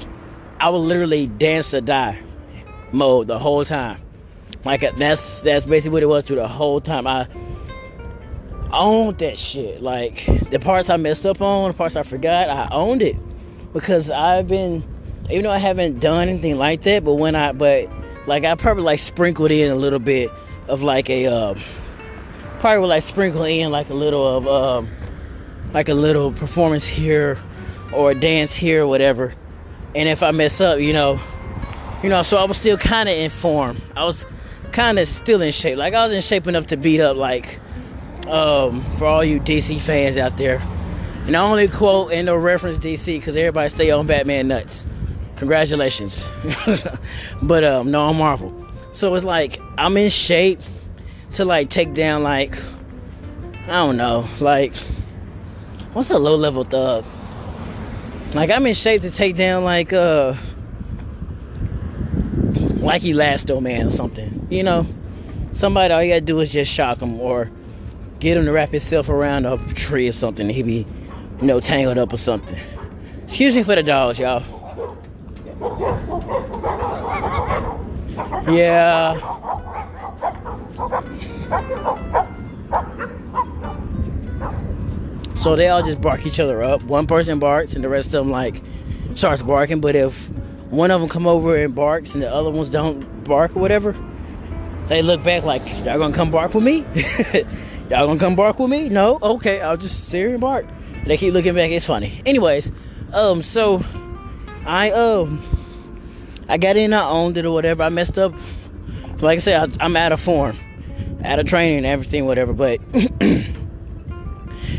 I 0.59 0.69
was 0.69 0.83
literally 0.83 1.27
dance 1.27 1.73
or 1.73 1.81
die 1.81 2.21
mode 2.91 3.27
the 3.27 3.39
whole 3.39 3.65
time. 3.65 3.99
Like 4.65 4.81
that's 4.97 5.41
that's 5.41 5.65
basically 5.65 5.91
what 5.91 6.03
it 6.03 6.07
was 6.07 6.23
through 6.25 6.37
the 6.37 6.47
whole 6.47 6.79
time. 6.79 7.07
I 7.07 7.27
owned 8.73 9.19
that 9.19 9.37
shit. 9.37 9.81
Like 9.81 10.25
the 10.49 10.59
parts 10.59 10.89
I 10.89 10.97
messed 10.97 11.25
up 11.25 11.41
on, 11.41 11.71
the 11.71 11.77
parts 11.77 11.95
I 11.95 12.03
forgot, 12.03 12.49
I 12.49 12.67
owned 12.71 13.01
it 13.01 13.15
because 13.73 14.09
I've 14.09 14.47
been, 14.47 14.83
even 15.29 15.43
though 15.43 15.51
I 15.51 15.57
haven't 15.57 15.99
done 15.99 16.27
anything 16.27 16.57
like 16.57 16.83
that, 16.83 17.03
but 17.03 17.15
when 17.15 17.35
I, 17.35 17.51
but 17.51 17.89
like 18.27 18.43
I 18.43 18.55
probably 18.55 18.83
like 18.83 18.99
sprinkled 18.99 19.51
in 19.51 19.71
a 19.71 19.75
little 19.75 19.99
bit 19.99 20.29
of 20.67 20.83
like 20.83 21.09
a, 21.09 21.27
uh, 21.27 21.55
probably 22.59 22.79
would 22.79 22.87
like 22.87 23.03
sprinkle 23.03 23.43
in 23.43 23.71
like 23.71 23.89
a 23.89 23.93
little 23.93 24.25
of, 24.25 24.47
um, 24.47 24.89
like 25.73 25.89
a 25.89 25.93
little 25.93 26.31
performance 26.31 26.85
here 26.85 27.39
or 27.93 28.11
a 28.11 28.15
dance 28.15 28.53
here 28.53 28.83
or 28.83 28.87
whatever. 28.87 29.33
And 29.95 30.07
if 30.09 30.23
I 30.23 30.31
mess 30.31 30.61
up, 30.61 30.79
you 30.79 30.93
know, 30.93 31.19
you 32.01 32.09
know, 32.09 32.21
so 32.23 32.37
I 32.37 32.43
was 32.43 32.57
still 32.57 32.77
kind 32.77 33.07
of 33.09 33.15
in 33.15 33.29
form. 33.29 33.81
I 33.95 34.03
was 34.03 34.25
kind 34.71 34.99
of 34.99 35.07
still 35.07 35.41
in 35.41 35.51
shape. 35.51 35.77
Like 35.77 35.93
I 35.93 36.05
was 36.05 36.13
in 36.13 36.21
shape 36.21 36.47
enough 36.47 36.67
to 36.67 36.77
beat 36.77 36.99
up 36.99 37.15
like 37.15 37.59
um, 38.27 38.83
for 38.93 39.05
all 39.05 39.23
you 39.23 39.39
DC 39.39 39.79
fans 39.81 40.17
out 40.17 40.37
there. 40.37 40.61
And 41.25 41.37
I 41.37 41.41
only 41.41 41.67
quote 41.67 42.11
and 42.11 42.25
no 42.25 42.35
reference 42.35 42.77
DC 42.77 43.17
because 43.19 43.35
everybody 43.35 43.69
stay 43.69 43.91
on 43.91 44.07
Batman 44.07 44.49
nuts. 44.49 44.85
Congratulations. 45.37 46.27
but 47.41 47.63
um, 47.63 47.91
no, 47.91 48.09
I'm 48.09 48.17
Marvel. 48.17 48.53
So 48.93 49.15
it's 49.15 49.25
like 49.25 49.59
I'm 49.77 49.95
in 49.97 50.09
shape 50.09 50.59
to 51.33 51.45
like 51.45 51.69
take 51.69 51.93
down 51.93 52.23
like 52.23 52.57
I 53.67 53.85
don't 53.85 53.97
know, 53.97 54.27
like 54.39 54.75
what's 55.93 56.11
a 56.11 56.19
low 56.19 56.35
level 56.35 56.63
thug? 56.63 57.05
Like 58.33 58.49
I'm 58.49 58.65
in 58.65 58.73
shape 58.73 59.01
to 59.03 59.11
take 59.11 59.35
down 59.35 59.63
like 59.63 59.93
uh 59.93 60.35
like 62.79 63.01
Elasto 63.03 63.61
Man 63.61 63.87
or 63.87 63.91
something. 63.91 64.47
You 64.49 64.63
know, 64.63 64.85
somebody 65.53 65.93
all 65.93 66.03
you 66.03 66.09
gotta 66.09 66.21
do 66.21 66.39
is 66.41 66.51
just 66.51 66.71
shock 66.71 67.01
him 67.01 67.19
or 67.19 67.49
get 68.23 68.37
him 68.37 68.45
to 68.45 68.53
wrap 68.53 68.69
himself 68.69 69.09
around 69.09 69.45
a 69.45 69.57
tree 69.73 70.07
or 70.07 70.13
something. 70.13 70.47
He 70.47 70.63
be, 70.63 70.87
you 71.41 71.45
know, 71.45 71.59
tangled 71.59 71.97
up 71.97 72.13
or 72.13 72.17
something. 72.17 72.57
Excuse 73.25 73.53
me 73.53 73.63
for 73.63 73.75
the 73.75 73.83
dogs, 73.83 74.17
y'all. 74.17 74.41
Yeah. 78.47 79.19
So 85.35 85.57
they 85.57 85.67
all 85.67 85.83
just 85.83 85.99
bark 85.99 86.25
each 86.25 86.39
other 86.39 86.63
up. 86.63 86.81
One 86.83 87.05
person 87.05 87.39
barks 87.39 87.75
and 87.75 87.83
the 87.83 87.89
rest 87.89 88.07
of 88.07 88.13
them 88.13 88.31
like 88.31 88.61
starts 89.15 89.41
barking. 89.41 89.81
But 89.81 89.97
if 89.97 90.29
one 90.69 90.91
of 90.91 91.01
them 91.01 91.09
come 91.09 91.27
over 91.27 91.57
and 91.57 91.75
barks 91.75 92.13
and 92.13 92.23
the 92.23 92.33
other 92.33 92.49
ones 92.49 92.69
don't 92.69 93.25
bark 93.25 93.53
or 93.57 93.59
whatever, 93.59 93.93
they 94.87 95.01
look 95.01 95.21
back 95.23 95.43
like 95.43 95.67
y'all 95.83 95.97
gonna 95.97 96.15
come 96.15 96.31
bark 96.31 96.53
with 96.53 96.63
me. 96.63 96.85
y'all 97.89 98.07
gonna 98.07 98.19
come 98.19 98.35
bark 98.35 98.59
with 98.59 98.69
me? 98.69 98.89
No, 98.89 99.19
okay, 99.21 99.61
I'll 99.61 99.77
just 99.77 100.09
sit 100.09 100.17
here 100.17 100.29
and 100.29 100.41
bark. 100.41 100.65
They 101.05 101.17
keep 101.17 101.33
looking 101.33 101.55
back. 101.55 101.71
It's 101.71 101.85
funny. 101.85 102.21
Anyways, 102.25 102.71
um, 103.13 103.43
so 103.43 103.83
I 104.65 104.91
um 104.91 105.41
I 106.47 106.57
got 106.57 106.75
in, 106.75 106.93
I 106.93 107.03
owned 107.09 107.37
it 107.37 107.45
or 107.45 107.51
whatever. 107.51 107.83
I 107.83 107.89
messed 107.89 108.17
up. 108.17 108.33
Like 109.19 109.37
I 109.37 109.41
said, 109.41 109.77
I, 109.79 109.85
I'm 109.85 109.95
out 109.95 110.11
of 110.11 110.21
form, 110.21 110.57
out 111.23 111.39
of 111.39 111.45
training 111.45 111.85
everything, 111.85 112.25
whatever. 112.25 112.53
But 112.53 112.79
I 112.93 113.45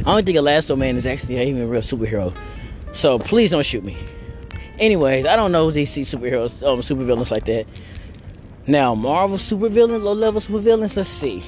don't 0.04 0.26
think 0.26 0.36
Elasto 0.36 0.76
Man 0.76 0.96
is 0.96 1.06
actually 1.06 1.40
even 1.40 1.62
a 1.62 1.66
real 1.66 1.82
superhero. 1.82 2.36
So 2.92 3.18
please 3.18 3.50
don't 3.50 3.64
shoot 3.64 3.82
me. 3.82 3.96
Anyways, 4.78 5.24
I 5.26 5.36
don't 5.36 5.52
know 5.52 5.68
DC 5.68 6.02
superheroes, 6.02 6.62
um, 6.66 6.80
supervillains 6.80 7.30
like 7.30 7.44
that. 7.46 7.66
Now, 8.66 8.94
Marvel 8.94 9.36
supervillains, 9.36 10.02
low 10.02 10.12
level 10.12 10.40
supervillains, 10.40 10.96
let's 10.96 11.08
see. 11.08 11.44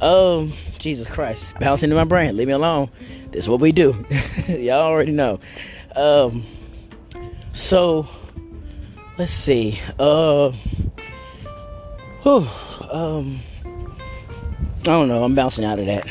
Um, 0.00 0.52
Jesus 0.78 1.06
Christ. 1.06 1.54
Bounce 1.58 1.82
into 1.82 1.96
my 1.96 2.04
brain. 2.04 2.36
Leave 2.36 2.48
me 2.48 2.52
alone. 2.52 2.90
This 3.30 3.44
is 3.44 3.48
what 3.48 3.60
we 3.60 3.72
do. 3.72 4.04
Y'all 4.48 4.82
already 4.82 5.12
know. 5.12 5.40
Um, 5.94 6.44
so, 7.52 8.06
let's 9.18 9.32
see. 9.32 9.80
Uh, 9.98 10.52
whew, 12.22 12.46
um, 12.90 13.40
I 14.80 14.84
don't 14.84 15.08
know. 15.08 15.24
I'm 15.24 15.34
bouncing 15.34 15.64
out 15.64 15.78
of 15.78 15.86
that 15.86 16.06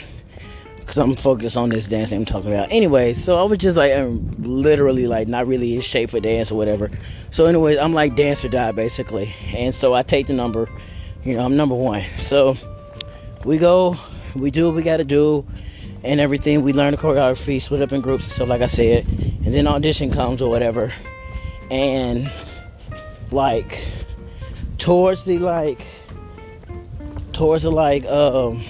because 0.79 0.97
I'm 0.97 1.15
focused 1.15 1.57
on 1.57 1.69
this 1.69 1.87
dance 1.87 2.11
I'm 2.11 2.25
talking 2.25 2.51
about. 2.51 2.71
Anyway, 2.71 3.13
so 3.13 3.39
I 3.39 3.43
was 3.43 3.57
just 3.59 3.77
like, 3.77 3.93
I'm 3.93 4.31
literally 4.41 5.07
like 5.07 5.27
not 5.27 5.47
really 5.47 5.75
in 5.75 5.81
shape 5.81 6.09
for 6.09 6.19
dance 6.19 6.51
or 6.51 6.55
whatever. 6.55 6.91
So, 7.31 7.45
anyways, 7.45 7.77
I'm 7.77 7.93
like 7.93 8.15
dance 8.15 8.43
or 8.45 8.49
die 8.49 8.71
basically, 8.71 9.33
and 9.55 9.73
so 9.73 9.93
I 9.93 10.03
take 10.03 10.27
the 10.27 10.33
number. 10.33 10.69
You 11.23 11.35
know, 11.35 11.45
I'm 11.45 11.57
number 11.57 11.73
one. 11.73 12.03
So 12.19 12.55
we 13.45 13.57
go, 13.59 13.97
we 14.35 14.51
do 14.51 14.65
what 14.65 14.75
we 14.75 14.83
got 14.83 14.97
to 14.97 15.05
do, 15.05 15.45
and 16.03 16.19
everything. 16.19 16.63
We 16.63 16.73
learn 16.73 16.91
the 16.91 16.97
choreography, 16.97 17.61
split 17.61 17.81
up 17.81 17.93
in 17.93 18.01
groups 18.01 18.23
and 18.25 18.33
stuff, 18.33 18.49
like 18.49 18.61
I 18.61 18.67
said, 18.67 19.07
and 19.07 19.53
then 19.53 19.67
audition 19.67 20.11
comes 20.11 20.41
or 20.41 20.49
whatever, 20.49 20.91
and 21.71 22.29
like 23.31 23.87
towards 24.77 25.23
the 25.23 25.37
like 25.37 25.85
towards 27.33 27.63
the 27.63 27.71
like 27.71 28.05
um 28.05 28.63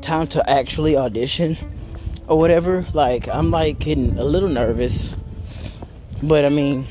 time 0.00 0.26
to 0.26 0.48
actually 0.48 0.96
audition 0.96 1.56
or 2.26 2.38
whatever 2.38 2.84
like 2.92 3.28
i'm 3.28 3.50
like 3.50 3.78
getting 3.78 4.18
a 4.18 4.24
little 4.24 4.48
nervous. 4.48 5.16
But 6.22 6.44
i 6.44 6.48
mean 6.48 6.86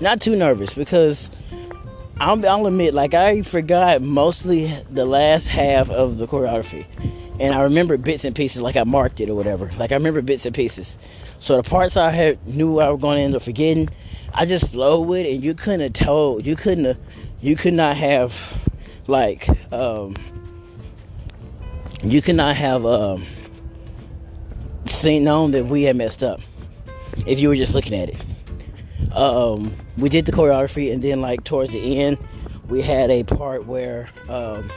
not 0.00 0.20
too 0.20 0.36
nervous 0.36 0.74
because 0.74 1.30
I'll, 2.18 2.48
I'll 2.48 2.66
admit 2.66 2.94
like 2.94 3.12
i 3.12 3.42
forgot 3.42 4.00
mostly 4.00 4.66
the 4.90 5.04
last 5.04 5.48
half 5.48 5.90
of 5.90 6.16
the 6.16 6.26
choreography. 6.26 6.86
And 7.38 7.54
i 7.54 7.62
remember 7.62 7.98
bits 7.98 8.24
and 8.24 8.34
pieces 8.34 8.62
like 8.62 8.76
i 8.76 8.84
marked 8.84 9.20
it 9.20 9.28
or 9.28 9.34
whatever. 9.34 9.70
Like 9.76 9.92
i 9.92 9.94
remember 9.94 10.22
bits 10.22 10.46
and 10.46 10.54
pieces. 10.54 10.96
So 11.38 11.60
the 11.60 11.68
parts 11.68 11.96
i 11.96 12.10
had 12.10 12.44
knew 12.46 12.80
i 12.80 12.88
was 12.88 13.00
going 13.00 13.16
to 13.18 13.22
end 13.22 13.34
up 13.34 13.42
forgetting 13.42 13.90
i 14.32 14.46
just 14.46 14.68
flowed 14.68 15.06
with 15.06 15.26
it. 15.26 15.34
And 15.34 15.44
you 15.44 15.54
couldn't 15.54 15.80
have 15.80 15.92
told 15.92 16.46
you 16.46 16.56
couldn't 16.56 16.86
have 16.86 16.98
you 17.40 17.54
could 17.54 17.74
not 17.74 17.96
have 17.98 18.34
like 19.08 19.48
um 19.72 20.16
you 22.02 22.22
could 22.22 22.36
not 22.36 22.56
have 22.56 22.86
um 22.86 23.26
seen 24.86 25.24
known 25.24 25.50
that 25.50 25.66
we 25.66 25.82
had 25.82 25.96
messed 25.96 26.22
up 26.22 26.40
if 27.26 27.40
you 27.40 27.50
were 27.50 27.56
just 27.56 27.74
looking 27.74 27.94
at 27.94 28.08
it. 28.08 29.12
Um 29.14 29.76
we 29.96 30.08
did 30.08 30.26
the 30.26 30.32
choreography 30.32 30.92
and 30.92 31.02
then 31.02 31.20
like 31.20 31.44
towards 31.44 31.72
the 31.72 31.98
end 31.98 32.18
we 32.68 32.82
had 32.82 33.10
a 33.10 33.22
part 33.24 33.66
where 33.66 34.08
um, 34.28 34.70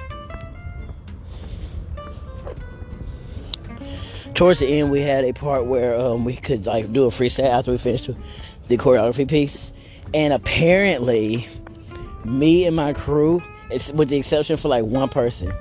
towards 4.34 4.60
the 4.60 4.68
end 4.68 4.92
we 4.92 5.02
had 5.02 5.26
a 5.26 5.34
part 5.34 5.66
where 5.66 6.00
um, 6.00 6.24
we 6.24 6.36
could 6.36 6.66
like 6.66 6.92
do 6.94 7.06
a 7.06 7.10
freestyle 7.10 7.50
after 7.50 7.72
we 7.72 7.78
finished 7.78 8.10
the 8.68 8.78
choreography 8.78 9.28
piece. 9.28 9.74
And 10.14 10.34
apparently 10.34 11.48
me 12.26 12.66
and 12.66 12.76
my 12.76 12.94
crew 12.94 13.42
it's 13.70 13.92
with 13.92 14.10
the 14.10 14.18
exception 14.18 14.58
for 14.58 14.68
like 14.68 14.84
one 14.84 15.10
person 15.10 15.52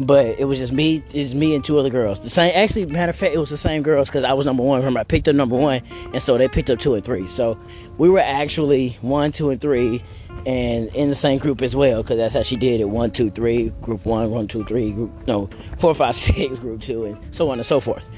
but 0.00 0.38
it 0.38 0.44
was 0.46 0.58
just 0.58 0.72
me 0.72 1.02
it's 1.12 1.34
me 1.34 1.54
and 1.54 1.64
two 1.64 1.78
other 1.78 1.90
girls. 1.90 2.20
The 2.20 2.30
same 2.30 2.52
actually 2.54 2.86
matter 2.86 3.10
of 3.10 3.16
fact 3.16 3.34
it 3.34 3.38
was 3.38 3.50
the 3.50 3.56
same 3.56 3.82
girls 3.82 4.08
because 4.08 4.24
i 4.24 4.32
was 4.32 4.46
number 4.46 4.62
one. 4.62 4.78
Remember 4.78 5.00
i 5.00 5.04
picked 5.04 5.28
up 5.28 5.34
number 5.34 5.56
one 5.56 5.82
and 6.12 6.22
so 6.22 6.38
they 6.38 6.48
picked 6.48 6.70
up 6.70 6.78
two 6.78 6.94
and 6.94 7.04
three. 7.04 7.28
So 7.28 7.58
we 7.98 8.08
were 8.08 8.20
actually 8.20 8.96
one 9.02 9.32
two 9.32 9.50
and 9.50 9.60
three 9.60 10.02
and 10.46 10.88
in 10.88 11.08
the 11.08 11.14
same 11.14 11.38
group 11.38 11.62
as 11.62 11.76
well 11.76 12.02
because 12.02 12.16
that's 12.16 12.34
how 12.34 12.42
she 12.42 12.56
did 12.56 12.80
it. 12.80 12.88
One 12.88 13.10
two 13.10 13.30
three 13.30 13.68
group 13.82 14.04
one 14.04 14.30
one 14.30 14.48
two 14.48 14.64
three 14.64 14.90
group 14.92 15.10
no 15.26 15.48
four 15.78 15.94
five 15.94 16.16
six 16.16 16.58
group 16.58 16.80
two 16.80 17.04
and 17.04 17.34
so 17.34 17.50
on 17.50 17.58
and 17.58 17.66
so 17.66 17.80
forth. 17.80 18.08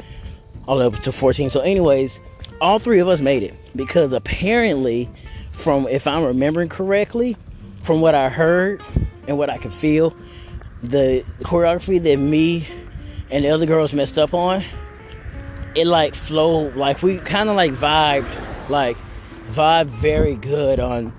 All 0.67 0.79
the 0.79 0.89
way 0.89 0.97
up 0.97 1.03
to 1.03 1.13
14 1.13 1.51
so 1.51 1.61
anyways 1.61 2.21
all 2.61 2.79
three 2.79 2.99
of 2.99 3.09
us 3.09 3.21
made 3.21 3.43
it 3.43 3.55
because 3.77 4.13
apparently 4.15 5.11
from 5.53 5.87
if 5.89 6.07
i'm 6.07 6.25
remembering 6.25 6.71
correctly 6.71 7.37
from 7.83 8.01
what 8.01 8.15
i 8.15 8.31
heard 8.31 8.83
and 9.29 9.37
what 9.37 9.51
i 9.51 9.59
could 9.59 9.75
feel 9.75 10.17
the 10.91 11.25
choreography 11.41 12.03
that 12.03 12.19
me 12.19 12.67
and 13.31 13.45
the 13.45 13.51
other 13.51 13.67
girls 13.67 13.93
messed 13.93 14.19
up 14.19 14.35
on 14.35 14.63
it 15.75 15.87
like 15.87 16.15
flowed 16.15 16.77
like 16.77 17.03
we 17.03 17.19
kind 17.19 17.49
of 17.49 17.57
like 17.57 17.73
vibed 17.73 18.29
like 18.69 18.97
vibe 19.51 19.87
very 19.87 20.35
good 20.35 20.81
on 20.81 21.13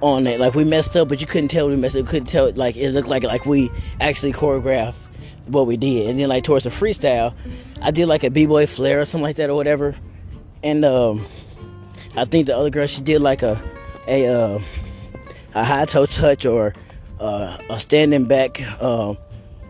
on 0.00 0.26
it. 0.26 0.40
Like 0.40 0.54
we 0.54 0.64
messed 0.64 0.96
up, 0.96 1.08
but 1.08 1.20
you 1.20 1.26
couldn't 1.26 1.48
tell 1.48 1.68
we 1.68 1.76
messed 1.76 1.96
up. 1.96 2.06
Couldn't 2.06 2.26
tell 2.26 2.50
like 2.52 2.76
it 2.76 2.90
looked 2.90 3.08
like 3.08 3.22
like 3.24 3.46
we 3.46 3.70
actually 4.00 4.32
choreographed 4.32 4.94
what 5.46 5.66
we 5.66 5.76
did. 5.76 6.08
And 6.08 6.18
then 6.18 6.28
like 6.28 6.44
towards 6.44 6.64
the 6.64 6.70
freestyle, 6.70 7.34
I 7.80 7.90
did 7.90 8.06
like 8.06 8.24
a 8.24 8.30
b 8.30 8.46
boy 8.46 8.66
flare 8.66 9.00
or 9.00 9.04
something 9.04 9.24
like 9.24 9.36
that 9.36 9.50
or 9.50 9.54
whatever. 9.54 9.96
And 10.62 10.84
um, 10.84 11.26
I 12.16 12.24
think 12.24 12.46
the 12.46 12.56
other 12.56 12.70
girl 12.70 12.86
she 12.86 13.00
did 13.00 13.20
like 13.20 13.42
a 13.42 13.60
a 14.06 14.26
uh, 14.26 14.60
a 15.54 15.64
high 15.64 15.84
toe 15.84 16.06
touch 16.06 16.46
or 16.46 16.74
uh, 17.20 17.58
a 17.70 17.80
standing 17.80 18.24
back 18.24 18.60
uh, 18.80 19.14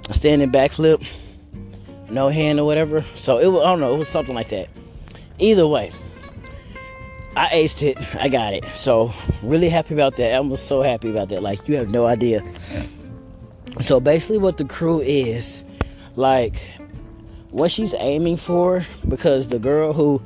a 0.09 0.15
standing 0.15 0.51
back 0.51 0.73
flip, 0.73 1.03
no 2.11 2.29
hand 2.29 2.61
or 2.61 2.65
whatever. 2.65 3.05
So 3.15 3.39
it 3.39 3.49
was 3.49 3.63
I 3.63 3.67
don't 3.67 3.81
know 3.81 3.95
it 3.95 3.99
was 3.99 4.09
something 4.09 4.35
like 4.35 4.49
that. 4.51 4.69
Either 5.39 5.67
way, 5.67 5.93
I 7.37 7.49
aced 7.49 7.83
it. 7.83 7.97
I 8.17 8.29
got 8.29 8.55
it. 8.55 8.65
So 8.75 9.13
really 9.43 9.69
happy 9.69 9.95
about 9.95 10.17
that. 10.17 10.35
I 10.35 10.41
was 10.41 10.63
so 10.63 10.83
happy 10.83 11.11
about 11.11 11.29
that. 11.29 11.43
Like 11.43 11.69
you 11.69 11.77
have 11.77 11.91
no 11.91 12.07
idea. 12.07 12.43
So 13.81 14.01
basically, 14.01 14.39
what 14.39 14.57
the 14.57 14.65
crew 14.65 15.01
is, 15.01 15.65
like, 16.17 16.61
what 17.51 17.71
she's 17.71 17.95
aiming 17.95 18.37
for, 18.37 18.85
because 19.07 19.49
the 19.49 19.61
girl 19.61 19.93
who, 19.93 20.21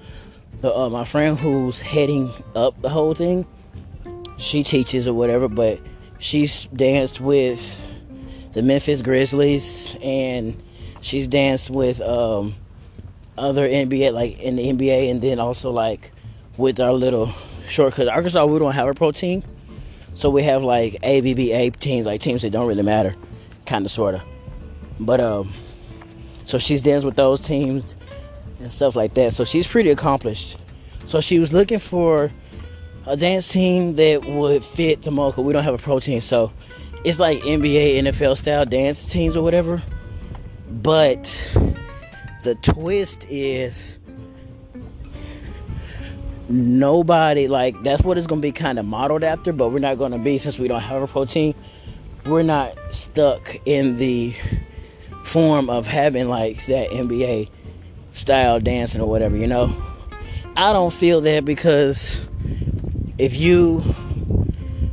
the, 0.62 0.74
uh, 0.74 0.88
my 0.88 1.04
friend 1.04 1.38
who's 1.38 1.78
heading 1.78 2.32
up 2.54 2.80
the 2.80 2.88
whole 2.88 3.14
thing, 3.14 3.46
she 4.38 4.64
teaches 4.64 5.06
or 5.06 5.12
whatever, 5.12 5.48
but 5.48 5.78
she's 6.22 6.66
danced 6.66 7.20
with 7.20 7.78
the 8.52 8.62
Memphis 8.62 9.02
Grizzlies 9.02 9.96
and 10.00 10.60
she's 11.00 11.26
danced 11.26 11.68
with 11.68 12.00
um, 12.00 12.54
other 13.36 13.68
NBA, 13.68 14.12
like 14.12 14.38
in 14.38 14.56
the 14.56 14.72
NBA, 14.72 15.10
and 15.10 15.20
then 15.20 15.40
also 15.40 15.70
like 15.70 16.12
with 16.56 16.78
our 16.80 16.92
little 16.92 17.34
shortcut. 17.68 18.08
Arkansas, 18.08 18.44
we 18.46 18.58
don't 18.58 18.72
have 18.72 18.88
a 18.88 18.94
pro 18.94 19.10
team, 19.10 19.42
so 20.14 20.30
we 20.30 20.44
have 20.44 20.62
like 20.62 20.94
ABA 21.02 21.72
teams, 21.72 22.06
like 22.06 22.20
teams 22.20 22.42
that 22.42 22.50
don't 22.50 22.68
really 22.68 22.82
matter, 22.82 23.16
kind 23.66 23.84
of, 23.84 23.90
sorta. 23.90 24.22
But 25.00 25.20
um, 25.20 25.52
so 26.44 26.58
she's 26.58 26.82
danced 26.82 27.04
with 27.04 27.16
those 27.16 27.40
teams 27.40 27.96
and 28.60 28.70
stuff 28.70 28.94
like 28.94 29.14
that. 29.14 29.34
So 29.34 29.44
she's 29.44 29.66
pretty 29.66 29.90
accomplished. 29.90 30.56
So 31.06 31.20
she 31.20 31.40
was 31.40 31.52
looking 31.52 31.80
for 31.80 32.30
a 33.06 33.16
dance 33.16 33.48
team 33.48 33.94
that 33.94 34.24
would 34.24 34.64
fit 34.64 35.02
the. 35.02 35.10
Cause 35.10 35.36
we 35.38 35.52
don't 35.52 35.64
have 35.64 35.74
a 35.74 35.78
pro 35.78 36.00
team, 36.00 36.20
so 36.20 36.52
it's 37.04 37.18
like 37.18 37.40
NBA, 37.40 38.02
NFL 38.02 38.36
style 38.36 38.64
dance 38.64 39.08
teams 39.08 39.36
or 39.36 39.42
whatever. 39.42 39.82
But 40.70 41.24
the 42.42 42.54
twist 42.56 43.26
is 43.28 43.98
nobody 46.48 47.48
like 47.48 47.82
that's 47.82 48.02
what 48.02 48.18
it's 48.18 48.26
gonna 48.26 48.40
be 48.40 48.52
kind 48.52 48.78
of 48.78 48.84
modeled 48.84 49.22
after, 49.22 49.52
but 49.52 49.70
we're 49.70 49.78
not 49.78 49.98
gonna 49.98 50.18
be 50.18 50.38
since 50.38 50.58
we 50.58 50.68
don't 50.68 50.80
have 50.80 51.02
a 51.02 51.06
protein. 51.06 51.54
We're 52.24 52.42
not 52.42 52.76
stuck 52.90 53.56
in 53.66 53.96
the 53.96 54.34
form 55.24 55.70
of 55.70 55.86
having 55.86 56.28
like 56.28 56.66
that 56.66 56.90
NBA 56.90 57.48
style 58.12 58.60
dancing 58.60 59.00
or 59.00 59.08
whatever, 59.08 59.36
you 59.36 59.46
know. 59.46 59.74
I 60.56 60.72
don't 60.72 60.92
feel 60.92 61.20
that 61.22 61.44
because 61.44 62.20
if 63.22 63.36
you 63.36 63.80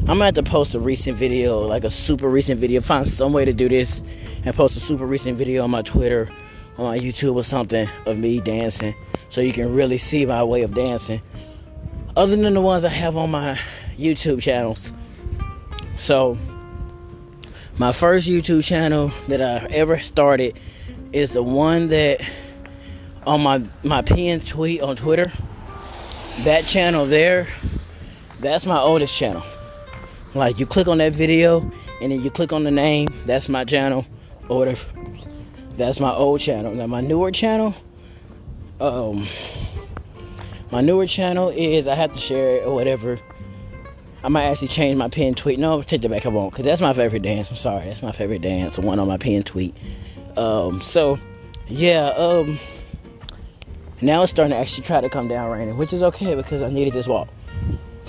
I'm 0.01 0.17
gonna 0.17 0.25
have 0.25 0.35
to 0.35 0.43
post 0.43 0.75
a 0.75 0.79
recent 0.79 1.17
video, 1.17 1.61
like 1.61 1.83
a 1.83 1.89
super 1.89 2.29
recent 2.29 2.59
video, 2.59 2.79
find 2.79 3.09
some 3.09 3.33
way 3.33 3.43
to 3.43 3.53
do 3.53 3.67
this 3.67 4.03
and 4.43 4.55
post 4.55 4.77
a 4.77 4.79
super 4.79 5.07
recent 5.07 5.35
video 5.35 5.63
on 5.63 5.71
my 5.71 5.81
Twitter, 5.81 6.29
on 6.77 6.85
my 6.85 6.99
YouTube 6.99 7.35
or 7.35 7.43
something 7.43 7.89
of 8.05 8.19
me 8.19 8.39
dancing 8.39 8.93
so 9.29 9.41
you 9.41 9.51
can 9.51 9.73
really 9.73 9.97
see 9.97 10.27
my 10.27 10.43
way 10.43 10.61
of 10.61 10.75
dancing 10.75 11.23
other 12.15 12.35
than 12.35 12.53
the 12.53 12.61
ones 12.61 12.83
I 12.85 12.89
have 12.89 13.17
on 13.17 13.31
my 13.31 13.59
YouTube 13.97 14.43
channels. 14.43 14.93
So, 15.97 16.37
my 17.79 17.91
first 17.91 18.27
YouTube 18.27 18.63
channel 18.63 19.11
that 19.27 19.41
I 19.41 19.65
ever 19.71 19.97
started 19.97 20.59
is 21.13 21.31
the 21.31 21.41
one 21.41 21.87
that 21.87 22.21
on 23.25 23.41
my 23.41 23.63
my 23.81 24.03
pinned 24.03 24.47
tweet 24.47 24.81
on 24.81 24.95
Twitter. 24.95 25.31
That 26.43 26.67
channel 26.67 27.07
there, 27.07 27.47
that's 28.39 28.65
my 28.65 28.79
oldest 28.79 29.15
channel. 29.15 29.43
Like 30.33 30.59
you 30.59 30.65
click 30.65 30.87
on 30.87 30.99
that 30.99 31.13
video 31.13 31.59
and 32.01 32.11
then 32.11 32.23
you 32.23 32.29
click 32.29 32.53
on 32.53 32.63
the 32.63 32.71
name, 32.71 33.09
that's 33.25 33.49
my 33.49 33.65
channel 33.65 34.05
or 34.47 34.59
whatever. 34.59 34.85
That's 35.75 35.99
my 35.99 36.11
old 36.11 36.39
channel. 36.39 36.73
Now 36.73 36.87
my 36.87 37.01
newer 37.01 37.31
channel, 37.31 37.73
um, 38.79 39.27
my 40.71 40.81
newer 40.81 41.07
channel 41.07 41.49
is 41.49 41.87
I 41.87 41.95
have 41.95 42.13
to 42.13 42.19
share 42.19 42.57
it 42.57 42.65
or 42.65 42.73
whatever. 42.73 43.19
I 44.23 44.27
might 44.27 44.45
actually 44.45 44.67
change 44.67 44.97
my 44.97 45.07
pin 45.07 45.33
tweet. 45.33 45.59
No, 45.59 45.81
take 45.81 46.01
that 46.01 46.09
back. 46.09 46.25
I 46.25 46.29
won't, 46.29 46.53
cause 46.53 46.65
that's 46.65 46.81
my 46.81 46.93
favorite 46.93 47.23
dance. 47.23 47.49
I'm 47.49 47.57
sorry, 47.57 47.85
that's 47.85 48.01
my 48.01 48.11
favorite 48.11 48.41
dance. 48.41 48.75
The 48.75 48.81
one 48.81 48.99
on 48.99 49.07
my 49.07 49.17
pin 49.17 49.43
tweet. 49.43 49.75
Um, 50.37 50.81
so 50.81 51.19
yeah, 51.67 52.07
um, 52.09 52.59
now 54.01 54.23
it's 54.23 54.31
starting 54.31 54.51
to 54.51 54.57
actually 54.57 54.83
try 54.83 55.01
to 55.01 55.09
come 55.09 55.27
down 55.27 55.49
raining, 55.51 55.77
which 55.77 55.93
is 55.93 56.03
okay 56.03 56.35
because 56.35 56.61
I 56.61 56.69
needed 56.69 56.93
this 56.93 57.07
walk. 57.07 57.29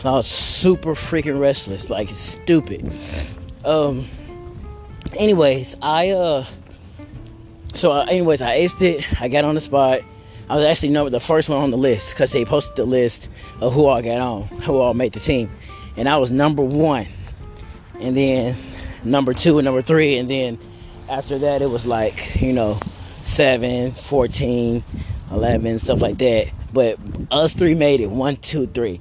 I 0.04 0.12
was 0.12 0.26
super 0.26 0.94
freaking 0.94 1.38
restless, 1.38 1.90
like 1.90 2.08
stupid. 2.08 2.90
Um, 3.64 4.08
anyways, 5.14 5.76
I 5.82 6.10
uh, 6.10 6.44
so 7.74 7.92
uh, 7.92 8.04
anyways, 8.04 8.40
I 8.40 8.60
aced 8.60 8.82
it. 8.82 9.20
I 9.20 9.28
got 9.28 9.44
on 9.44 9.54
the 9.54 9.60
spot. 9.60 10.00
I 10.48 10.56
was 10.56 10.64
actually 10.64 10.90
number 10.90 11.10
the 11.10 11.20
first 11.20 11.48
one 11.48 11.60
on 11.60 11.70
the 11.70 11.78
list 11.78 12.10
because 12.10 12.32
they 12.32 12.44
posted 12.44 12.76
the 12.76 12.84
list 12.84 13.28
of 13.60 13.72
who 13.72 13.86
all 13.86 14.02
got 14.02 14.20
on, 14.20 14.42
who 14.62 14.78
all 14.78 14.94
made 14.94 15.12
the 15.12 15.20
team, 15.20 15.50
and 15.96 16.08
I 16.08 16.16
was 16.16 16.30
number 16.30 16.62
one, 16.62 17.06
and 18.00 18.16
then 18.16 18.56
number 19.04 19.34
two 19.34 19.58
and 19.58 19.64
number 19.64 19.82
three, 19.82 20.16
and 20.16 20.28
then 20.28 20.58
after 21.10 21.38
that 21.40 21.60
it 21.60 21.68
was 21.68 21.84
like 21.84 22.40
you 22.40 22.52
know 22.52 22.78
7 23.22 23.92
14 23.92 24.84
11 25.32 25.78
stuff 25.80 26.00
like 26.00 26.18
that 26.18 26.48
but 26.72 26.98
us 27.32 27.52
three 27.52 27.74
made 27.74 28.00
it 28.00 28.08
one 28.08 28.36
two 28.36 28.66
three 28.68 29.00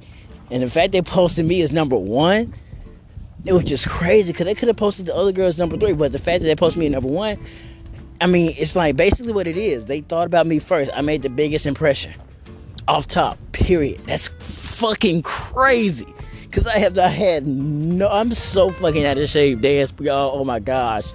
and 0.50 0.62
the 0.62 0.70
fact 0.70 0.92
they 0.92 1.02
posted 1.02 1.46
me 1.46 1.62
as 1.62 1.72
number 1.72 1.96
one 1.96 2.54
it 3.44 3.52
was 3.52 3.64
just 3.64 3.88
crazy 3.88 4.32
because 4.32 4.44
they 4.44 4.54
could 4.54 4.68
have 4.68 4.76
posted 4.76 5.06
the 5.06 5.14
other 5.14 5.32
girls 5.32 5.58
number 5.58 5.76
three 5.76 5.92
but 5.92 6.12
the 6.12 6.18
fact 6.18 6.42
that 6.42 6.46
they 6.46 6.56
posted 6.56 6.78
me 6.78 6.86
at 6.86 6.92
number 6.92 7.08
one 7.08 7.38
I 8.20 8.26
mean, 8.26 8.54
it's 8.58 8.76
like 8.76 8.96
basically 8.96 9.32
what 9.32 9.46
it 9.46 9.56
is. 9.56 9.86
They 9.86 10.02
thought 10.02 10.26
about 10.26 10.46
me 10.46 10.58
first. 10.58 10.90
I 10.94 11.00
made 11.00 11.22
the 11.22 11.30
biggest 11.30 11.64
impression. 11.64 12.12
Off 12.86 13.08
top, 13.08 13.38
period. 13.52 14.02
That's 14.06 14.28
fucking 14.28 15.22
crazy. 15.22 16.12
Cause 16.52 16.66
I 16.66 16.78
have 16.78 16.98
I 16.98 17.06
had 17.06 17.46
no 17.46 18.08
I'm 18.08 18.34
so 18.34 18.70
fucking 18.70 19.04
out 19.04 19.16
of 19.16 19.28
shape, 19.28 19.60
dance, 19.60 19.92
y'all. 20.00 20.32
Oh 20.34 20.44
my 20.44 20.58
gosh. 20.58 21.12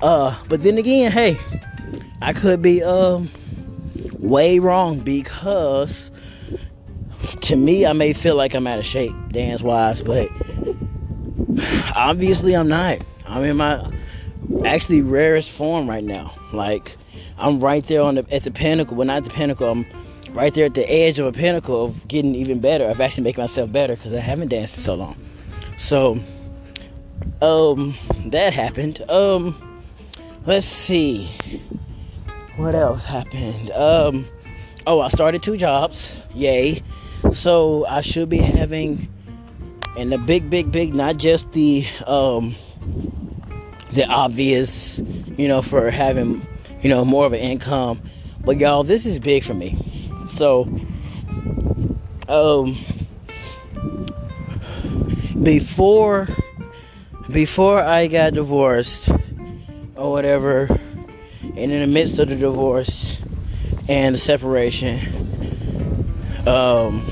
Uh, 0.00 0.38
but 0.48 0.62
then 0.62 0.78
again, 0.78 1.10
hey, 1.10 1.36
I 2.22 2.32
could 2.32 2.62
be 2.62 2.82
um 2.82 3.30
way 4.18 4.60
wrong 4.60 5.00
because 5.00 6.12
to 7.42 7.56
me 7.56 7.86
I 7.86 7.92
may 7.92 8.12
feel 8.12 8.36
like 8.36 8.54
I'm 8.54 8.66
out 8.66 8.78
of 8.78 8.86
shape 8.86 9.14
dance 9.30 9.62
wise, 9.62 10.02
but 10.02 10.28
obviously 11.94 12.54
I'm 12.54 12.68
not. 12.68 12.98
I'm 13.26 13.44
in 13.44 13.56
my 13.56 13.90
actually 14.64 15.02
rarest 15.02 15.50
form 15.50 15.88
right 15.88 16.04
now. 16.04 16.34
Like 16.52 16.96
I'm 17.38 17.60
right 17.60 17.84
there 17.86 18.02
on 18.02 18.16
the 18.16 18.26
at 18.34 18.42
the 18.42 18.50
pinnacle. 18.50 18.96
Well, 18.96 19.06
not 19.06 19.24
the 19.24 19.30
pinnacle. 19.30 19.70
I'm 19.70 19.86
right 20.30 20.52
there 20.54 20.66
at 20.66 20.74
the 20.74 20.90
edge 20.90 21.18
of 21.18 21.26
a 21.26 21.32
pinnacle 21.32 21.84
of 21.84 22.06
getting 22.08 22.34
even 22.34 22.60
better. 22.60 22.84
Of 22.84 23.00
actually 23.00 23.24
making 23.24 23.42
myself 23.42 23.72
better 23.72 23.96
because 23.96 24.12
I 24.12 24.20
haven't 24.20 24.48
danced 24.48 24.76
in 24.76 24.82
so 24.82 24.94
long. 24.94 25.16
So, 25.78 26.20
um, 27.42 27.94
that 28.26 28.52
happened. 28.52 29.02
Um, 29.10 29.82
let's 30.46 30.66
see. 30.66 31.30
What 32.56 32.74
else 32.74 33.04
happened? 33.04 33.70
Um, 33.72 34.28
oh, 34.86 35.00
I 35.00 35.08
started 35.08 35.42
two 35.42 35.56
jobs. 35.56 36.16
Yay. 36.34 36.82
So 37.32 37.86
I 37.86 38.00
should 38.00 38.28
be 38.28 38.38
having, 38.38 39.08
and 39.96 40.12
the 40.12 40.18
big, 40.18 40.50
big, 40.50 40.70
big, 40.70 40.94
not 40.94 41.16
just 41.16 41.52
the, 41.52 41.86
um, 42.06 42.54
the 43.92 44.06
obvious, 44.06 44.98
you 44.98 45.48
know, 45.48 45.62
for 45.62 45.90
having, 45.90 46.46
you 46.82 46.88
know, 46.88 47.04
more 47.04 47.26
of 47.26 47.32
an 47.32 47.40
income. 47.40 48.02
But 48.44 48.58
y'all, 48.58 48.82
this 48.82 49.06
is 49.06 49.18
big 49.18 49.44
for 49.44 49.54
me. 49.54 49.78
So, 50.36 50.68
um, 52.28 52.84
before 55.42 56.28
before 57.30 57.82
I 57.82 58.06
got 58.06 58.34
divorced 58.34 59.08
or 59.96 60.10
whatever, 60.10 60.68
and 61.40 61.72
in 61.72 61.80
the 61.80 61.86
midst 61.86 62.18
of 62.18 62.28
the 62.28 62.36
divorce 62.36 63.16
and 63.88 64.14
the 64.14 64.18
separation, 64.18 65.23
um, 66.46 67.10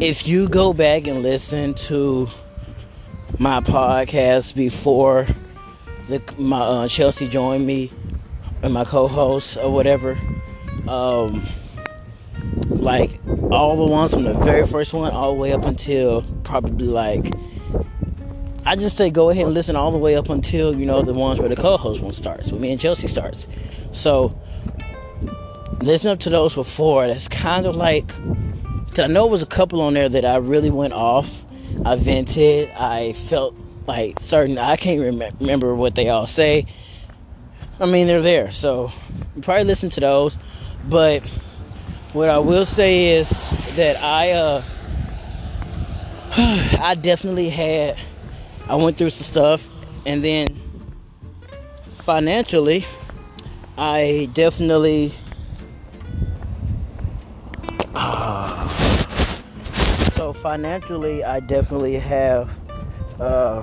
if 0.00 0.26
you 0.26 0.48
go 0.48 0.72
back 0.72 1.06
and 1.06 1.22
listen 1.22 1.74
to 1.74 2.28
my 3.38 3.60
podcast 3.60 4.54
before 4.54 5.26
the 6.08 6.22
my 6.38 6.60
uh, 6.60 6.88
Chelsea 6.88 7.28
joined 7.28 7.66
me 7.66 7.90
and 8.62 8.72
my 8.72 8.84
co-host 8.84 9.56
or 9.58 9.70
whatever, 9.70 10.18
um, 10.88 11.46
like 12.68 13.20
all 13.50 13.76
the 13.76 13.86
ones 13.86 14.14
from 14.14 14.24
the 14.24 14.34
very 14.34 14.66
first 14.66 14.92
one 14.92 15.12
all 15.12 15.34
the 15.34 15.38
way 15.38 15.52
up 15.52 15.62
until 15.64 16.22
probably 16.42 16.86
like 16.86 17.32
I 18.64 18.76
just 18.76 18.96
say 18.96 19.10
go 19.10 19.30
ahead 19.30 19.46
and 19.46 19.54
listen 19.54 19.76
all 19.76 19.90
the 19.90 19.98
way 19.98 20.16
up 20.16 20.28
until 20.28 20.78
you 20.78 20.86
know 20.86 21.02
the 21.02 21.14
ones 21.14 21.40
where 21.40 21.48
the 21.48 21.56
co-host 21.56 22.00
one 22.00 22.12
starts, 22.12 22.50
with 22.50 22.60
me 22.60 22.70
and 22.72 22.80
Chelsea 22.80 23.08
starts. 23.08 23.46
So 23.92 24.38
listen 25.80 26.10
up 26.10 26.20
to 26.20 26.30
those 26.30 26.54
before. 26.54 27.06
That's 27.06 27.28
kind 27.28 27.66
of 27.66 27.76
like 27.76 28.08
cause 28.88 29.00
I 29.00 29.06
know 29.06 29.26
it 29.26 29.30
was 29.30 29.42
a 29.42 29.46
couple 29.46 29.80
on 29.80 29.94
there 29.94 30.08
that 30.08 30.24
I 30.24 30.36
really 30.36 30.70
went 30.70 30.92
off. 30.92 31.44
I 31.84 31.96
vented. 31.96 32.70
I 32.70 33.12
felt 33.12 33.54
like 33.86 34.20
certain. 34.20 34.58
I 34.58 34.76
can't 34.76 35.00
rem- 35.00 35.36
remember 35.40 35.74
what 35.74 35.94
they 35.94 36.08
all 36.08 36.26
say. 36.26 36.66
I 37.80 37.86
mean, 37.86 38.08
they're 38.08 38.22
there, 38.22 38.50
so 38.50 38.92
you 39.36 39.42
probably 39.42 39.64
listen 39.64 39.90
to 39.90 40.00
those. 40.00 40.36
But 40.88 41.22
what 42.12 42.28
I 42.28 42.38
will 42.38 42.66
say 42.66 43.16
is 43.16 43.28
that 43.76 44.02
I 44.02 44.32
uh 44.32 44.62
I 46.80 46.94
definitely 46.94 47.48
had 47.48 47.96
I 48.68 48.74
went 48.76 48.96
through 48.96 49.10
some 49.10 49.24
stuff 49.24 49.68
and 50.04 50.22
then 50.24 50.48
financially 51.90 52.86
I 53.76 54.28
definitely 54.32 55.14
financially 60.48 61.22
I 61.22 61.40
definitely 61.40 61.98
have 61.98 62.58
uh 63.20 63.62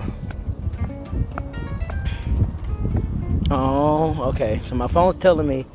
Oh, 3.49 4.15
okay. 4.29 4.61
So 4.69 4.75
my 4.75 4.87
phone's 4.87 5.15
telling 5.15 5.47
me 5.47 5.65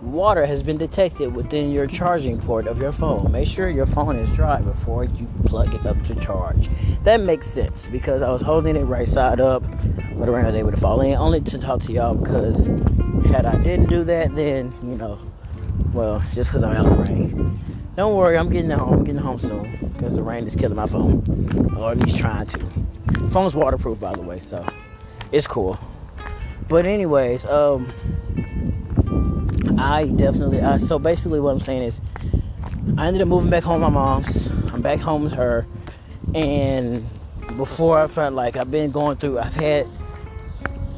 water 0.00 0.46
has 0.46 0.62
been 0.62 0.78
detected 0.78 1.34
within 1.34 1.70
your 1.70 1.86
charging 1.86 2.40
port 2.40 2.66
of 2.66 2.78
your 2.78 2.92
phone. 2.92 3.30
Make 3.30 3.46
sure 3.46 3.68
your 3.68 3.84
phone 3.84 4.16
is 4.16 4.30
dry 4.34 4.62
before 4.62 5.04
you 5.04 5.28
plug 5.44 5.74
it 5.74 5.84
up 5.84 6.02
to 6.04 6.14
charge. 6.14 6.70
That 7.04 7.20
makes 7.20 7.46
sense 7.46 7.86
because 7.92 8.22
I 8.22 8.30
was 8.30 8.40
holding 8.40 8.74
it 8.74 8.84
right 8.84 9.08
side 9.08 9.40
up, 9.40 9.62
but 10.14 10.30
around 10.30 10.54
able 10.54 10.70
to 10.70 10.78
fall 10.78 11.02
in. 11.02 11.12
Only 11.12 11.42
to 11.42 11.58
talk 11.58 11.82
to 11.82 11.92
y'all 11.92 12.14
because 12.14 12.68
had 13.26 13.44
I 13.44 13.62
didn't 13.62 13.90
do 13.90 14.02
that, 14.04 14.34
then 14.34 14.72
you 14.82 14.96
know, 14.96 15.18
well, 15.92 16.22
just 16.32 16.50
because 16.50 16.62
I'm 16.62 16.86
out 16.86 17.06
the 17.06 17.12
rain. 17.12 17.67
Don't 17.98 18.14
worry, 18.14 18.38
I'm 18.38 18.48
getting 18.48 18.70
home. 18.70 19.00
I'm 19.00 19.04
getting 19.04 19.20
home 19.20 19.40
soon 19.40 19.90
because 19.92 20.14
the 20.14 20.22
rain 20.22 20.46
is 20.46 20.54
killing 20.54 20.76
my 20.76 20.86
phone, 20.86 21.74
or 21.76 21.90
at 21.90 21.98
least 21.98 22.20
trying 22.20 22.46
to. 22.46 22.58
Phone's 23.30 23.56
waterproof, 23.56 23.98
by 23.98 24.12
the 24.12 24.22
way, 24.22 24.38
so 24.38 24.64
it's 25.32 25.48
cool. 25.48 25.76
But 26.68 26.86
anyways, 26.86 27.44
um 27.46 27.92
I 29.76 30.04
definitely. 30.14 30.60
Uh, 30.60 30.78
so 30.78 31.00
basically, 31.00 31.40
what 31.40 31.50
I'm 31.50 31.58
saying 31.58 31.82
is, 31.82 32.00
I 32.96 33.08
ended 33.08 33.20
up 33.20 33.26
moving 33.26 33.50
back 33.50 33.64
home 33.64 33.80
my 33.80 33.88
mom's. 33.88 34.46
I'm 34.72 34.80
back 34.80 35.00
home 35.00 35.24
with 35.24 35.32
her, 35.32 35.66
and 36.36 37.04
before 37.56 37.98
I 37.98 38.06
felt 38.06 38.32
like 38.32 38.56
I've 38.56 38.70
been 38.70 38.92
going 38.92 39.16
through, 39.16 39.40
I've 39.40 39.56
had 39.56 39.88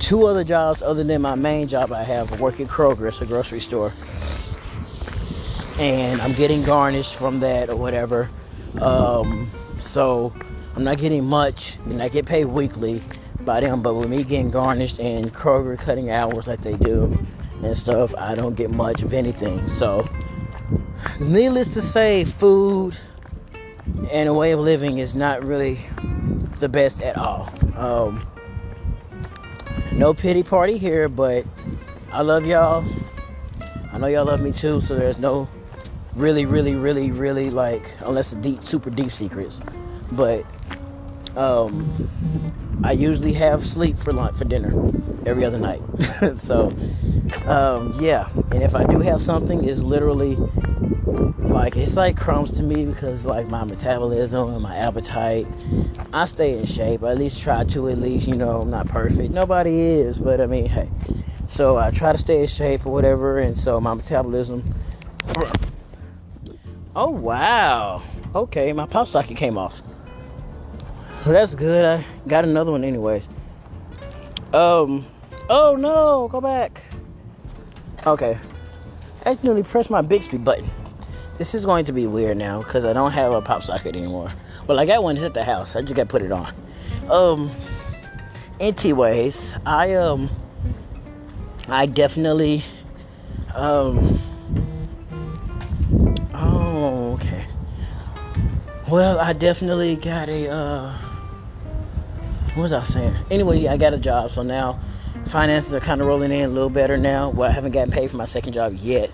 two 0.00 0.26
other 0.26 0.44
jobs 0.44 0.82
other 0.82 1.02
than 1.02 1.22
my 1.22 1.34
main 1.34 1.66
job 1.66 1.94
I 1.94 2.02
have. 2.02 2.30
I 2.30 2.36
work 2.36 2.60
at 2.60 2.66
Kroger, 2.66 3.08
it's 3.08 3.22
a 3.22 3.24
grocery 3.24 3.60
store, 3.60 3.94
and 5.80 6.20
I'm 6.20 6.34
getting 6.34 6.62
garnished 6.62 7.14
from 7.14 7.40
that 7.40 7.70
or 7.70 7.76
whatever. 7.76 8.28
Um, 8.82 9.50
so 9.80 10.32
I'm 10.76 10.84
not 10.84 10.98
getting 10.98 11.26
much, 11.26 11.78
and 11.86 12.02
I 12.02 12.08
get 12.08 12.26
paid 12.26 12.44
weekly 12.44 13.02
by 13.40 13.60
them. 13.60 13.80
But 13.80 13.94
with 13.94 14.10
me 14.10 14.22
getting 14.22 14.50
garnished 14.50 15.00
and 15.00 15.32
Kroger 15.32 15.78
cutting 15.78 16.10
hours 16.10 16.46
like 16.46 16.60
they 16.60 16.74
do 16.74 17.26
and 17.62 17.76
stuff, 17.76 18.14
I 18.16 18.34
don't 18.34 18.54
get 18.54 18.70
much 18.70 19.02
of 19.02 19.14
anything. 19.14 19.66
So, 19.70 20.06
needless 21.18 21.68
to 21.68 21.80
say, 21.80 22.26
food 22.26 22.98
and 24.10 24.28
a 24.28 24.34
way 24.34 24.52
of 24.52 24.60
living 24.60 24.98
is 24.98 25.14
not 25.14 25.42
really 25.42 25.80
the 26.58 26.68
best 26.68 27.00
at 27.00 27.16
all. 27.16 27.50
Um, 27.74 28.26
no 29.92 30.12
pity 30.12 30.42
party 30.42 30.76
here, 30.76 31.08
but 31.08 31.46
I 32.12 32.20
love 32.20 32.44
y'all. 32.44 32.84
I 33.92 33.98
know 33.98 34.08
y'all 34.08 34.26
love 34.26 34.42
me 34.42 34.52
too, 34.52 34.82
so 34.82 34.94
there's 34.94 35.16
no 35.16 35.48
really, 36.14 36.46
really, 36.46 36.74
really, 36.74 37.10
really 37.10 37.50
like, 37.50 37.90
unless 38.00 38.30
the 38.30 38.36
deep, 38.36 38.64
super 38.64 38.90
deep 38.90 39.12
secrets. 39.12 39.60
But 40.12 40.44
um, 41.36 42.80
I 42.82 42.92
usually 42.92 43.32
have 43.34 43.64
sleep 43.64 43.98
for 43.98 44.12
lunch 44.12 44.36
for 44.36 44.44
dinner 44.44 44.72
every 45.26 45.44
other 45.44 45.58
night. 45.58 45.80
so 46.38 46.72
um, 47.46 47.94
yeah, 48.00 48.28
and 48.50 48.62
if 48.62 48.74
I 48.74 48.84
do 48.84 49.00
have 49.00 49.22
something, 49.22 49.64
it's 49.64 49.80
literally 49.80 50.36
like 51.40 51.76
it's 51.76 51.94
like 51.94 52.16
crumbs 52.16 52.52
to 52.52 52.62
me 52.62 52.84
because 52.86 53.24
like 53.24 53.48
my 53.48 53.64
metabolism 53.64 54.50
and 54.50 54.62
my 54.62 54.76
appetite. 54.76 55.46
I 56.12 56.24
stay 56.24 56.58
in 56.58 56.66
shape. 56.66 57.04
I 57.04 57.10
at 57.10 57.18
least 57.18 57.40
try 57.40 57.64
to. 57.64 57.88
At 57.88 57.98
least 57.98 58.26
you 58.26 58.34
know 58.34 58.62
I'm 58.62 58.70
not 58.70 58.88
perfect. 58.88 59.30
Nobody 59.32 59.78
is, 59.78 60.18
but 60.18 60.40
I 60.40 60.46
mean, 60.46 60.66
hey. 60.66 60.90
So 61.48 61.76
I 61.78 61.90
try 61.90 62.12
to 62.12 62.18
stay 62.18 62.40
in 62.40 62.46
shape 62.46 62.86
or 62.86 62.92
whatever, 62.92 63.38
and 63.38 63.56
so 63.56 63.80
my 63.80 63.94
metabolism. 63.94 64.74
Oh 67.02 67.08
wow! 67.08 68.02
Okay, 68.34 68.74
my 68.74 68.84
pop 68.84 69.08
socket 69.08 69.34
came 69.34 69.56
off. 69.56 69.80
That's 71.24 71.54
good. 71.54 71.82
I 71.82 72.04
got 72.28 72.44
another 72.44 72.72
one 72.72 72.84
anyways. 72.84 73.26
Um. 74.52 75.06
Oh 75.48 75.76
no! 75.76 76.28
Go 76.30 76.42
back. 76.42 76.82
Okay. 78.06 78.38
I 79.24 79.30
accidentally 79.30 79.62
pressed 79.62 79.88
my 79.88 80.02
Bixby 80.02 80.36
button. 80.36 80.70
This 81.38 81.54
is 81.54 81.64
going 81.64 81.86
to 81.86 81.92
be 81.92 82.06
weird 82.06 82.36
now 82.36 82.58
because 82.58 82.84
I 82.84 82.92
don't 82.92 83.12
have 83.12 83.32
a 83.32 83.40
pop 83.40 83.62
socket 83.62 83.96
anymore. 83.96 84.30
Well, 84.66 84.78
I 84.78 84.84
got 84.84 85.02
one. 85.02 85.16
At 85.16 85.32
the 85.32 85.42
house. 85.42 85.76
I 85.76 85.80
just 85.80 85.94
got 85.94 86.02
to 86.02 86.08
put 86.10 86.20
it 86.20 86.32
on. 86.32 86.52
Um. 87.08 87.50
Anyways, 88.60 89.54
I 89.64 89.94
um. 89.94 90.28
I 91.66 91.86
definitely 91.86 92.62
um. 93.54 94.19
Well, 98.90 99.20
I 99.20 99.34
definitely 99.34 99.94
got 99.94 100.28
a 100.28 100.48
uh 100.48 100.98
what 102.54 102.62
was 102.64 102.72
I 102.72 102.82
saying? 102.82 103.16
Anyway, 103.30 103.68
I 103.68 103.76
got 103.76 103.94
a 103.94 103.98
job, 103.98 104.32
so 104.32 104.42
now 104.42 104.80
finances 105.28 105.72
are 105.72 105.78
kind 105.78 106.00
of 106.00 106.08
rolling 106.08 106.32
in 106.32 106.44
a 106.46 106.48
little 106.48 106.70
better 106.70 106.96
now. 106.96 107.30
Well, 107.30 107.48
I 107.48 107.52
haven't 107.52 107.70
gotten 107.70 107.92
paid 107.92 108.10
for 108.10 108.16
my 108.16 108.24
second 108.24 108.52
job 108.52 108.74
yet, 108.74 109.12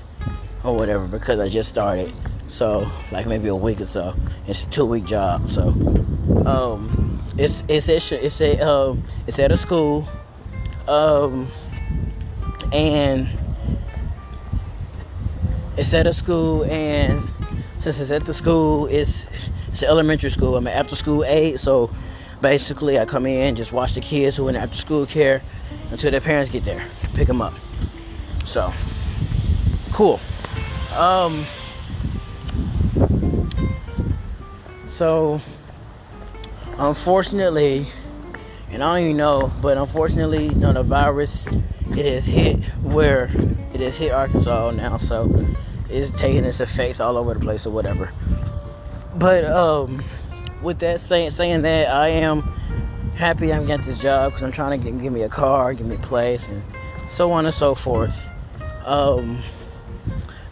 or 0.65 0.75
whatever, 0.75 1.07
because 1.07 1.41
I 1.41 1.51
just 1.51 1.69
started. 1.69 2.15
So, 2.49 2.91
like 3.13 3.27
maybe 3.27 3.49
a 3.49 3.55
week 3.55 3.83
or 3.83 3.87
so. 3.87 4.15
It's 4.47 4.65
a 4.65 4.71
two 4.71 4.87
week 4.87 5.05
job, 5.05 5.51
so 5.51 5.69
um, 6.47 7.23
it's 7.37 7.63
it's 7.69 7.87
it's 7.91 8.13
it's 8.13 8.41
a 8.41 8.59
um, 8.67 9.03
it's 9.27 9.39
at 9.39 9.53
a 9.53 9.59
school, 9.59 10.09
um, 10.89 11.53
and 12.73 13.29
it's 15.77 15.93
at 15.93 16.07
a 16.07 16.15
school, 16.15 16.65
and 16.65 17.29
since 17.79 18.01
it's 18.01 18.11
at 18.11 18.25
the 18.25 18.33
school, 18.33 18.87
it's 18.87 19.13
it's 19.77 19.83
elementary 19.83 20.31
school. 20.31 20.57
I'm 20.57 20.67
an 20.67 20.73
after 20.73 20.97
school 20.97 21.23
aide, 21.23 21.61
so 21.61 21.91
basically 22.41 22.99
I 22.99 23.05
come 23.05 23.27
in, 23.27 23.41
and 23.43 23.57
just 23.59 23.73
watch 23.73 23.93
the 23.93 24.01
kids 24.01 24.35
who 24.35 24.47
are 24.47 24.49
in 24.49 24.57
after 24.57 24.79
school 24.79 25.05
care 25.05 25.43
until 25.91 26.11
their 26.11 26.23
parents 26.23 26.51
get 26.51 26.65
there, 26.65 26.89
pick 27.13 27.29
them 27.29 27.43
up. 27.43 27.53
So 28.47 28.73
cool. 29.93 30.19
Um. 30.95 31.45
So 34.97 35.43
unfortunately, 36.79 37.87
and 38.71 38.83
I 38.83 38.95
don't 38.95 39.05
even 39.05 39.17
know, 39.19 39.53
but 39.61 39.77
unfortunately, 39.77 40.45
you 40.45 40.55
know, 40.55 40.73
the 40.73 40.85
virus 40.85 41.37
it 41.91 42.07
has 42.07 42.25
hit 42.25 42.65
where 42.83 43.25
it 43.75 43.81
has 43.81 43.95
hit 43.95 44.11
Arkansas 44.11 44.71
now, 44.71 44.97
so 44.97 45.47
it's 45.91 46.11
taking 46.19 46.47
its 46.47 46.61
effects 46.61 46.99
all 46.99 47.19
over 47.19 47.35
the 47.35 47.41
place 47.41 47.67
or 47.67 47.71
whatever. 47.73 48.11
But 49.19 49.45
um, 49.45 50.05
with 50.63 50.79
that 50.81 51.01
saying 51.01 51.31
saying 51.31 51.63
that, 51.63 51.89
I 51.89 52.09
am 52.09 52.43
happy 53.17 53.53
I'm 53.53 53.67
getting 53.67 53.87
this 53.87 53.99
job 53.99 54.33
because 54.33 54.43
I'm 54.43 54.53
trying 54.53 54.79
to 54.79 54.91
get, 54.91 55.01
give 55.01 55.13
me 55.13 55.23
a 55.23 55.29
car, 55.29 55.73
give 55.73 55.87
me 55.87 55.97
a 55.97 55.99
place, 55.99 56.43
and 56.49 56.63
so 57.15 57.33
on 57.33 57.47
and 57.47 57.55
so 57.55 57.75
forth. 57.75 58.15
Um, 58.85 59.43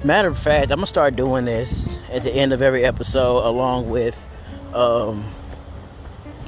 matter 0.03 0.29
of 0.29 0.39
fact, 0.39 0.71
I'm 0.71 0.79
gonna 0.79 0.87
start 0.87 1.15
doing 1.15 1.45
this 1.45 1.99
at 2.11 2.25
the 2.25 2.35
end 2.35 2.53
of 2.53 2.63
every 2.63 2.85
episode, 2.85 3.47
along 3.47 3.91
with, 3.91 4.17
um, 4.73 5.31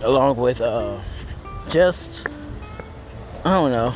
along 0.02 0.36
with, 0.36 0.60
uh, 0.60 1.00
just 1.70 2.26
I 3.44 3.50
don't 3.50 3.70
know. 3.70 3.94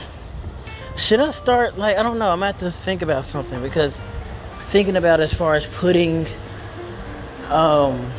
Should 0.97 1.21
I 1.21 1.31
start 1.31 1.79
like 1.79 1.97
I 1.97 2.03
don't 2.03 2.19
know? 2.19 2.31
I'm 2.31 2.41
gonna 2.41 2.53
have 2.53 2.61
to 2.61 2.71
think 2.71 3.03
about 3.03 3.25
something 3.25 3.63
because 3.63 3.99
thinking 4.65 4.97
about 4.97 5.21
as 5.21 5.33
far 5.33 5.55
as 5.55 5.67
putting 5.67 6.27
um 7.51 8.13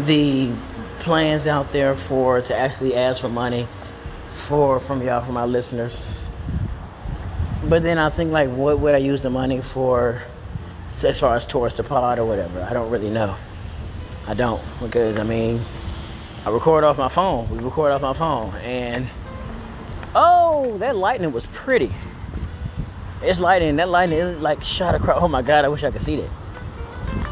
the 0.00 0.52
plans 1.00 1.46
out 1.46 1.72
there 1.72 1.96
for 1.96 2.40
to 2.42 2.56
actually 2.56 2.94
ask 2.94 3.20
for 3.20 3.28
money 3.28 3.66
for 4.32 4.80
from 4.80 5.02
y'all 5.02 5.24
for 5.24 5.32
my 5.32 5.44
listeners 5.44 6.14
but 7.68 7.82
then 7.82 7.98
I 7.98 8.10
think 8.10 8.30
like, 8.30 8.48
what 8.50 8.78
would 8.78 8.94
I 8.94 8.98
use 8.98 9.20
the 9.22 9.30
money 9.30 9.60
for, 9.60 10.22
as 11.02 11.18
far 11.18 11.34
as 11.34 11.44
towards 11.44 11.74
the 11.74 11.82
pod 11.82 12.20
or 12.20 12.24
whatever? 12.24 12.62
I 12.62 12.72
don't 12.72 12.90
really 12.90 13.10
know. 13.10 13.36
I 14.28 14.34
don't 14.34 14.62
because 14.80 15.16
I 15.18 15.24
mean, 15.24 15.64
I 16.44 16.50
record 16.50 16.84
off 16.84 16.96
my 16.96 17.08
phone. 17.08 17.48
We 17.50 17.58
record 17.58 17.92
off 17.92 18.02
my 18.02 18.12
phone, 18.12 18.54
and 18.56 19.08
oh, 20.14 20.78
that 20.78 20.96
lightning 20.96 21.32
was 21.32 21.46
pretty. 21.46 21.92
It's 23.22 23.40
lightning. 23.40 23.76
That 23.76 23.88
lightning 23.88 24.18
is 24.18 24.40
like 24.40 24.62
shot 24.62 24.94
across. 24.94 25.22
Oh 25.22 25.28
my 25.28 25.42
god, 25.42 25.64
I 25.64 25.68
wish 25.68 25.82
I 25.82 25.90
could 25.90 26.02
see 26.02 26.16
that. 26.16 26.30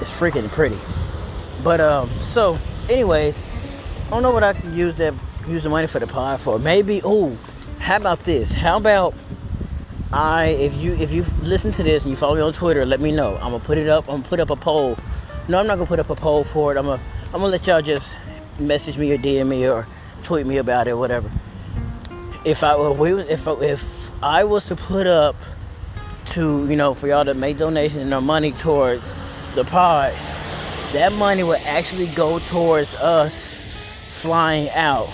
It's 0.01 0.11
freaking 0.11 0.49
pretty. 0.51 0.79
But 1.63 1.81
um, 1.81 2.11
so 2.23 2.59
anyways, 2.89 3.37
I 4.07 4.11
don't 4.11 4.23
know 4.23 4.31
what 4.31 4.45
I 4.45 4.53
can 4.53 4.77
use 4.77 4.95
that 4.97 5.15
use 5.49 5.63
the 5.63 5.69
money 5.69 5.87
for 5.87 5.99
the 5.99 6.07
pod 6.07 6.41
for. 6.41 6.59
Maybe 6.59 7.01
oh, 7.05 7.37
how 7.79 7.97
about 7.97 8.25
this? 8.25 8.53
How 8.53 8.77
about 8.77 9.15
I 10.13 10.47
if 10.47 10.75
you 10.77 10.95
if 10.95 11.11
you 11.11 11.25
listen 11.43 11.73
to 11.73 11.83
this 11.83 12.03
and 12.03 12.11
you 12.11 12.17
follow 12.17 12.37
me 12.37 12.43
on 12.43 12.53
Twitter, 12.53 12.85
let 12.85 13.01
me 13.01 13.13
know. 13.13 13.37
I'm 13.37 13.53
gonna 13.53 13.61
put 13.61 13.79
it 13.79 13.89
up. 13.89 14.05
I'm 14.09 14.19
gonna 14.19 14.29
put 14.29 14.41
up 14.41 14.51
a 14.51 14.57
poll. 14.57 14.97
No, 15.49 15.59
I'm 15.59 15.67
not 15.67 15.77
gonna 15.77 15.87
put 15.87 15.99
up 15.99 16.11
a 16.11 16.17
poll 16.17 16.45
for 16.45 16.73
it. 16.73 16.79
I'm 16.79 16.87
gonna 16.87 17.03
I'm 17.27 17.41
gonna 17.41 17.49
let 17.49 17.67
y'all 17.67 17.83
just 17.83 18.09
message 18.59 18.97
me 18.97 19.11
or 19.13 19.19
DM 19.19 19.49
me 19.49 19.67
or 19.67 19.87
tweet 20.23 20.47
me 20.47 20.59
about 20.59 20.87
it, 20.87 20.97
whatever. 20.97 21.31
If 22.45 22.63
I 22.63 22.77
would 22.77 23.29
if 23.29 23.47
if 23.47 23.85
I 24.23 24.45
was 24.45 24.67
to 24.67 24.77
put 24.77 25.07
up 25.07 25.37
to 26.31 26.67
you 26.69 26.77
know 26.77 26.95
for 26.95 27.09
y'all 27.09 27.25
to 27.25 27.35
make 27.35 27.59
donations 27.59 28.13
or 28.13 28.21
money 28.21 28.53
towards 28.53 29.13
the 29.55 29.65
pod, 29.65 30.13
that 30.93 31.13
money 31.13 31.43
would 31.43 31.61
actually 31.61 32.09
go 32.09 32.39
towards 32.41 32.93
us 32.95 33.33
flying 34.21 34.69
out 34.71 35.11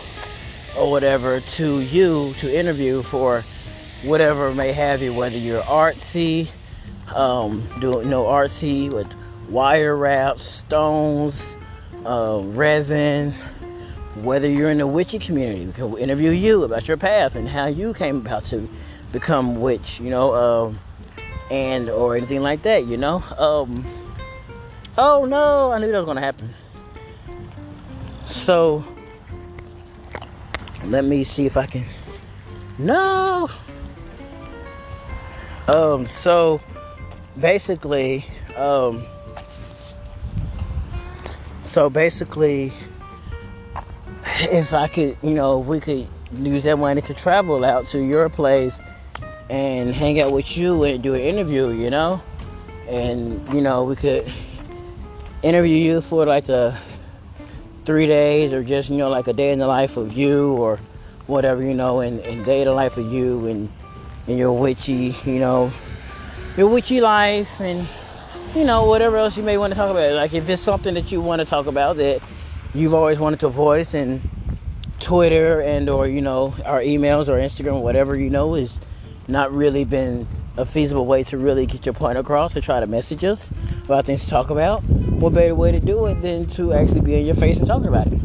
or 0.76 0.90
whatever 0.90 1.40
to 1.40 1.80
you 1.80 2.34
to 2.38 2.54
interview 2.54 3.02
for 3.02 3.44
whatever 4.02 4.54
may 4.54 4.72
have 4.72 5.02
you, 5.02 5.12
whether 5.12 5.36
you're 5.36 5.62
artsy, 5.62 6.48
um, 7.14 7.68
doing 7.80 8.04
you 8.04 8.10
know 8.10 8.24
artsy 8.24 8.90
with 8.90 9.08
wire 9.48 9.96
wraps, 9.96 10.44
stones, 10.44 11.42
uh, 12.06 12.40
resin, 12.42 13.34
whether 14.16 14.48
you're 14.48 14.70
in 14.70 14.78
the 14.78 14.86
witchy 14.86 15.18
community, 15.18 15.66
we 15.66 15.72
can 15.72 15.96
interview 15.98 16.30
you 16.30 16.64
about 16.64 16.88
your 16.88 16.96
path 16.96 17.34
and 17.34 17.48
how 17.48 17.66
you 17.66 17.92
came 17.92 18.18
about 18.18 18.44
to 18.46 18.68
become 19.12 19.60
witch, 19.60 20.00
you 20.00 20.08
know, 20.08 20.34
um, 20.34 20.80
and 21.50 21.90
or 21.90 22.16
anything 22.16 22.42
like 22.42 22.62
that, 22.62 22.86
you 22.86 22.96
know. 22.96 23.22
Um, 23.38 23.84
oh 24.98 25.24
no, 25.24 25.72
I 25.72 25.78
knew 25.78 25.90
that 25.92 25.98
was 25.98 26.06
gonna 26.06 26.20
happen. 26.20 26.54
So 28.26 28.84
let 30.84 31.04
me 31.04 31.24
see 31.24 31.46
if 31.46 31.56
I 31.56 31.66
can. 31.66 31.84
No. 32.78 33.50
Um, 35.68 36.06
so 36.06 36.60
basically, 37.38 38.24
um, 38.56 39.04
so 41.70 41.90
basically, 41.90 42.72
if 44.24 44.72
I 44.72 44.88
could, 44.88 45.16
you 45.22 45.30
know, 45.30 45.58
we 45.58 45.80
could 45.80 46.08
use 46.32 46.64
that 46.64 46.78
money 46.78 47.02
to 47.02 47.14
travel 47.14 47.64
out 47.64 47.88
to 47.88 48.00
your 48.00 48.28
place 48.28 48.80
and 49.48 49.94
hang 49.94 50.20
out 50.20 50.32
with 50.32 50.56
you 50.56 50.84
and 50.84 51.02
do 51.02 51.14
an 51.14 51.20
interview, 51.20 51.70
you 51.70 51.90
know, 51.90 52.22
and 52.88 53.46
you 53.52 53.60
know, 53.60 53.84
we 53.84 53.96
could 53.96 54.32
interview 55.42 55.76
you 55.76 56.00
for 56.00 56.26
like 56.26 56.46
the 56.46 56.76
three 57.84 58.06
days 58.06 58.52
or 58.52 58.62
just 58.62 58.90
you 58.90 58.96
know 58.96 59.08
like 59.08 59.26
a 59.26 59.32
day 59.32 59.52
in 59.52 59.58
the 59.58 59.66
life 59.66 59.96
of 59.96 60.12
you 60.12 60.52
or 60.54 60.78
whatever 61.26 61.62
you 61.62 61.74
know 61.74 62.00
and, 62.00 62.20
and 62.20 62.44
day 62.44 62.60
in 62.60 62.66
the 62.66 62.72
life 62.72 62.96
of 62.96 63.10
you 63.10 63.46
and 63.46 63.68
and 64.26 64.38
your 64.38 64.52
witchy, 64.52 65.16
you 65.24 65.38
know, 65.38 65.72
your 66.56 66.68
witchy 66.68 67.00
life 67.00 67.60
and 67.60 67.86
you 68.54 68.64
know 68.64 68.84
whatever 68.84 69.16
else 69.16 69.36
you 69.36 69.42
may 69.42 69.58
want 69.58 69.72
to 69.72 69.76
talk 69.76 69.90
about. 69.90 70.14
Like 70.14 70.32
if 70.34 70.48
it's 70.48 70.62
something 70.62 70.94
that 70.94 71.10
you 71.10 71.20
want 71.20 71.40
to 71.40 71.46
talk 71.46 71.66
about 71.66 71.96
that 71.96 72.22
you've 72.74 72.94
always 72.94 73.18
wanted 73.18 73.40
to 73.40 73.48
voice 73.48 73.94
and 73.94 74.20
Twitter 75.00 75.60
and 75.62 75.88
or 75.88 76.06
you 76.06 76.20
know 76.20 76.54
our 76.64 76.80
emails 76.80 77.28
or 77.28 77.38
Instagram, 77.38 77.80
whatever 77.82 78.16
you 78.16 78.30
know 78.30 78.54
is 78.54 78.80
not 79.26 79.52
really 79.52 79.84
been 79.84 80.26
a 80.56 80.66
feasible 80.66 81.06
way 81.06 81.24
to 81.24 81.38
really 81.38 81.66
get 81.66 81.86
your 81.86 81.92
point 81.92 82.18
across 82.18 82.52
to 82.52 82.60
try 82.60 82.80
to 82.80 82.86
message 82.86 83.24
us 83.24 83.50
about 83.84 84.04
things 84.04 84.24
to 84.24 84.30
talk 84.30 84.50
about. 84.50 84.82
What 85.20 85.34
better 85.34 85.54
way 85.54 85.70
to 85.70 85.80
do 85.80 86.06
it 86.06 86.22
than 86.22 86.46
to 86.52 86.72
actually 86.72 87.02
be 87.02 87.14
in 87.14 87.26
your 87.26 87.34
face 87.34 87.58
and 87.58 87.66
talking 87.66 87.88
about 87.88 88.06
it? 88.06 88.18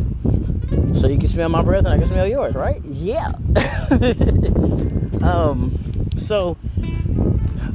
So 0.97 1.07
you 1.07 1.17
can 1.17 1.27
smell 1.27 1.49
my 1.49 1.61
breath 1.61 1.83
and 1.83 1.93
I 1.93 1.97
can 1.97 2.07
smell 2.07 2.25
yours, 2.25 2.55
right? 2.55 2.81
Yeah. 2.85 3.27
um, 5.21 5.77
so, 6.17 6.55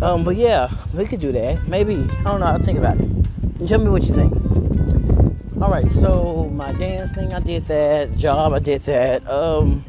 um, 0.01 0.25
but 0.25 0.37
yeah, 0.37 0.71
we 0.95 1.05
could 1.05 1.21
do 1.21 1.33
that. 1.33 1.69
Maybe 1.69 1.97
I 1.97 2.23
don't 2.23 2.41
know. 2.41 2.47
I'll 2.47 2.61
think 2.61 2.79
about 2.79 2.99
it. 2.99 3.69
tell 3.69 3.79
me 3.79 3.91
what 3.91 4.05
you 4.05 4.15
think. 4.15 4.33
All 5.61 5.71
right. 5.71 5.91
So 5.91 6.49
my 6.55 6.73
dance 6.73 7.11
thing, 7.11 7.35
I 7.35 7.41
did 7.41 7.67
that. 7.67 8.17
Job, 8.17 8.55
I 8.55 8.59
did 8.59 8.81
that. 8.85 9.29
Um, 9.29 9.85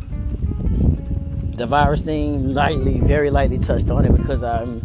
the 1.55 1.67
virus 1.67 2.01
thing, 2.01 2.53
lightly, 2.53 2.99
very 2.99 3.29
lightly 3.29 3.59
touched 3.59 3.89
on 3.89 4.03
it 4.03 4.11
because 4.11 4.43
I'm 4.43 4.81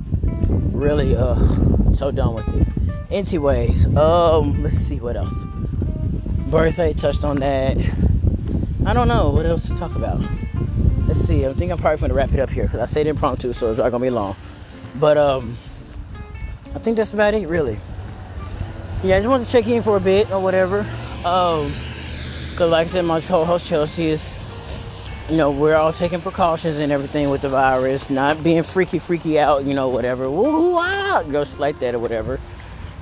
really 0.72 1.16
uh 1.16 1.34
so 1.96 2.12
done 2.12 2.34
with 2.34 2.48
it. 2.54 2.65
Anyways, 3.10 3.86
um, 3.96 4.62
let's 4.62 4.78
see 4.78 5.00
what 5.00 5.16
else. 5.16 5.34
Birthday 6.50 6.92
touched 6.92 7.24
on 7.24 7.40
that. 7.40 7.76
I 8.84 8.92
don't 8.92 9.08
know 9.08 9.30
what 9.30 9.46
else 9.46 9.66
to 9.68 9.76
talk 9.76 9.94
about 9.96 10.20
let's 11.06 11.20
see. 11.20 11.46
I 11.46 11.52
think 11.54 11.72
I'm 11.72 11.78
probably 11.78 11.98
going 11.98 12.10
to 12.10 12.14
wrap 12.14 12.32
it 12.32 12.40
up 12.40 12.50
here 12.50 12.64
because 12.64 12.80
I 12.80 12.86
said 12.86 13.06
impromptu, 13.06 13.52
so 13.52 13.70
it's 13.70 13.78
not 13.78 13.90
to 13.90 13.98
be 13.98 14.10
long. 14.10 14.36
But 14.96 15.16
um, 15.16 15.58
I 16.74 16.78
think 16.78 16.96
that's 16.96 17.14
about 17.14 17.34
it, 17.34 17.48
really. 17.48 17.78
Yeah, 19.02 19.16
I 19.16 19.18
just 19.20 19.28
wanted 19.28 19.46
to 19.46 19.52
check 19.52 19.66
in 19.66 19.82
for 19.82 19.96
a 19.96 20.00
bit 20.00 20.30
or 20.30 20.40
whatever. 20.40 20.80
Um, 21.24 21.72
because 22.50 22.70
like 22.70 22.88
I 22.88 22.90
said, 22.90 23.04
my 23.04 23.20
co-host 23.20 23.66
Chelsea 23.66 24.06
is, 24.06 24.34
you 25.28 25.36
know, 25.36 25.50
we're 25.50 25.74
all 25.74 25.92
taking 25.92 26.20
precautions 26.20 26.78
and 26.78 26.90
everything 26.90 27.28
with 27.28 27.42
the 27.42 27.50
virus, 27.50 28.08
not 28.08 28.42
being 28.42 28.62
freaky, 28.62 28.98
freaky 28.98 29.38
out, 29.38 29.64
you 29.64 29.74
know, 29.74 29.88
whatever. 29.88 30.30
Woo 30.30 30.78
out, 30.78 31.30
just 31.30 31.58
like 31.58 31.78
that 31.80 31.94
or 31.94 31.98
whatever. 31.98 32.40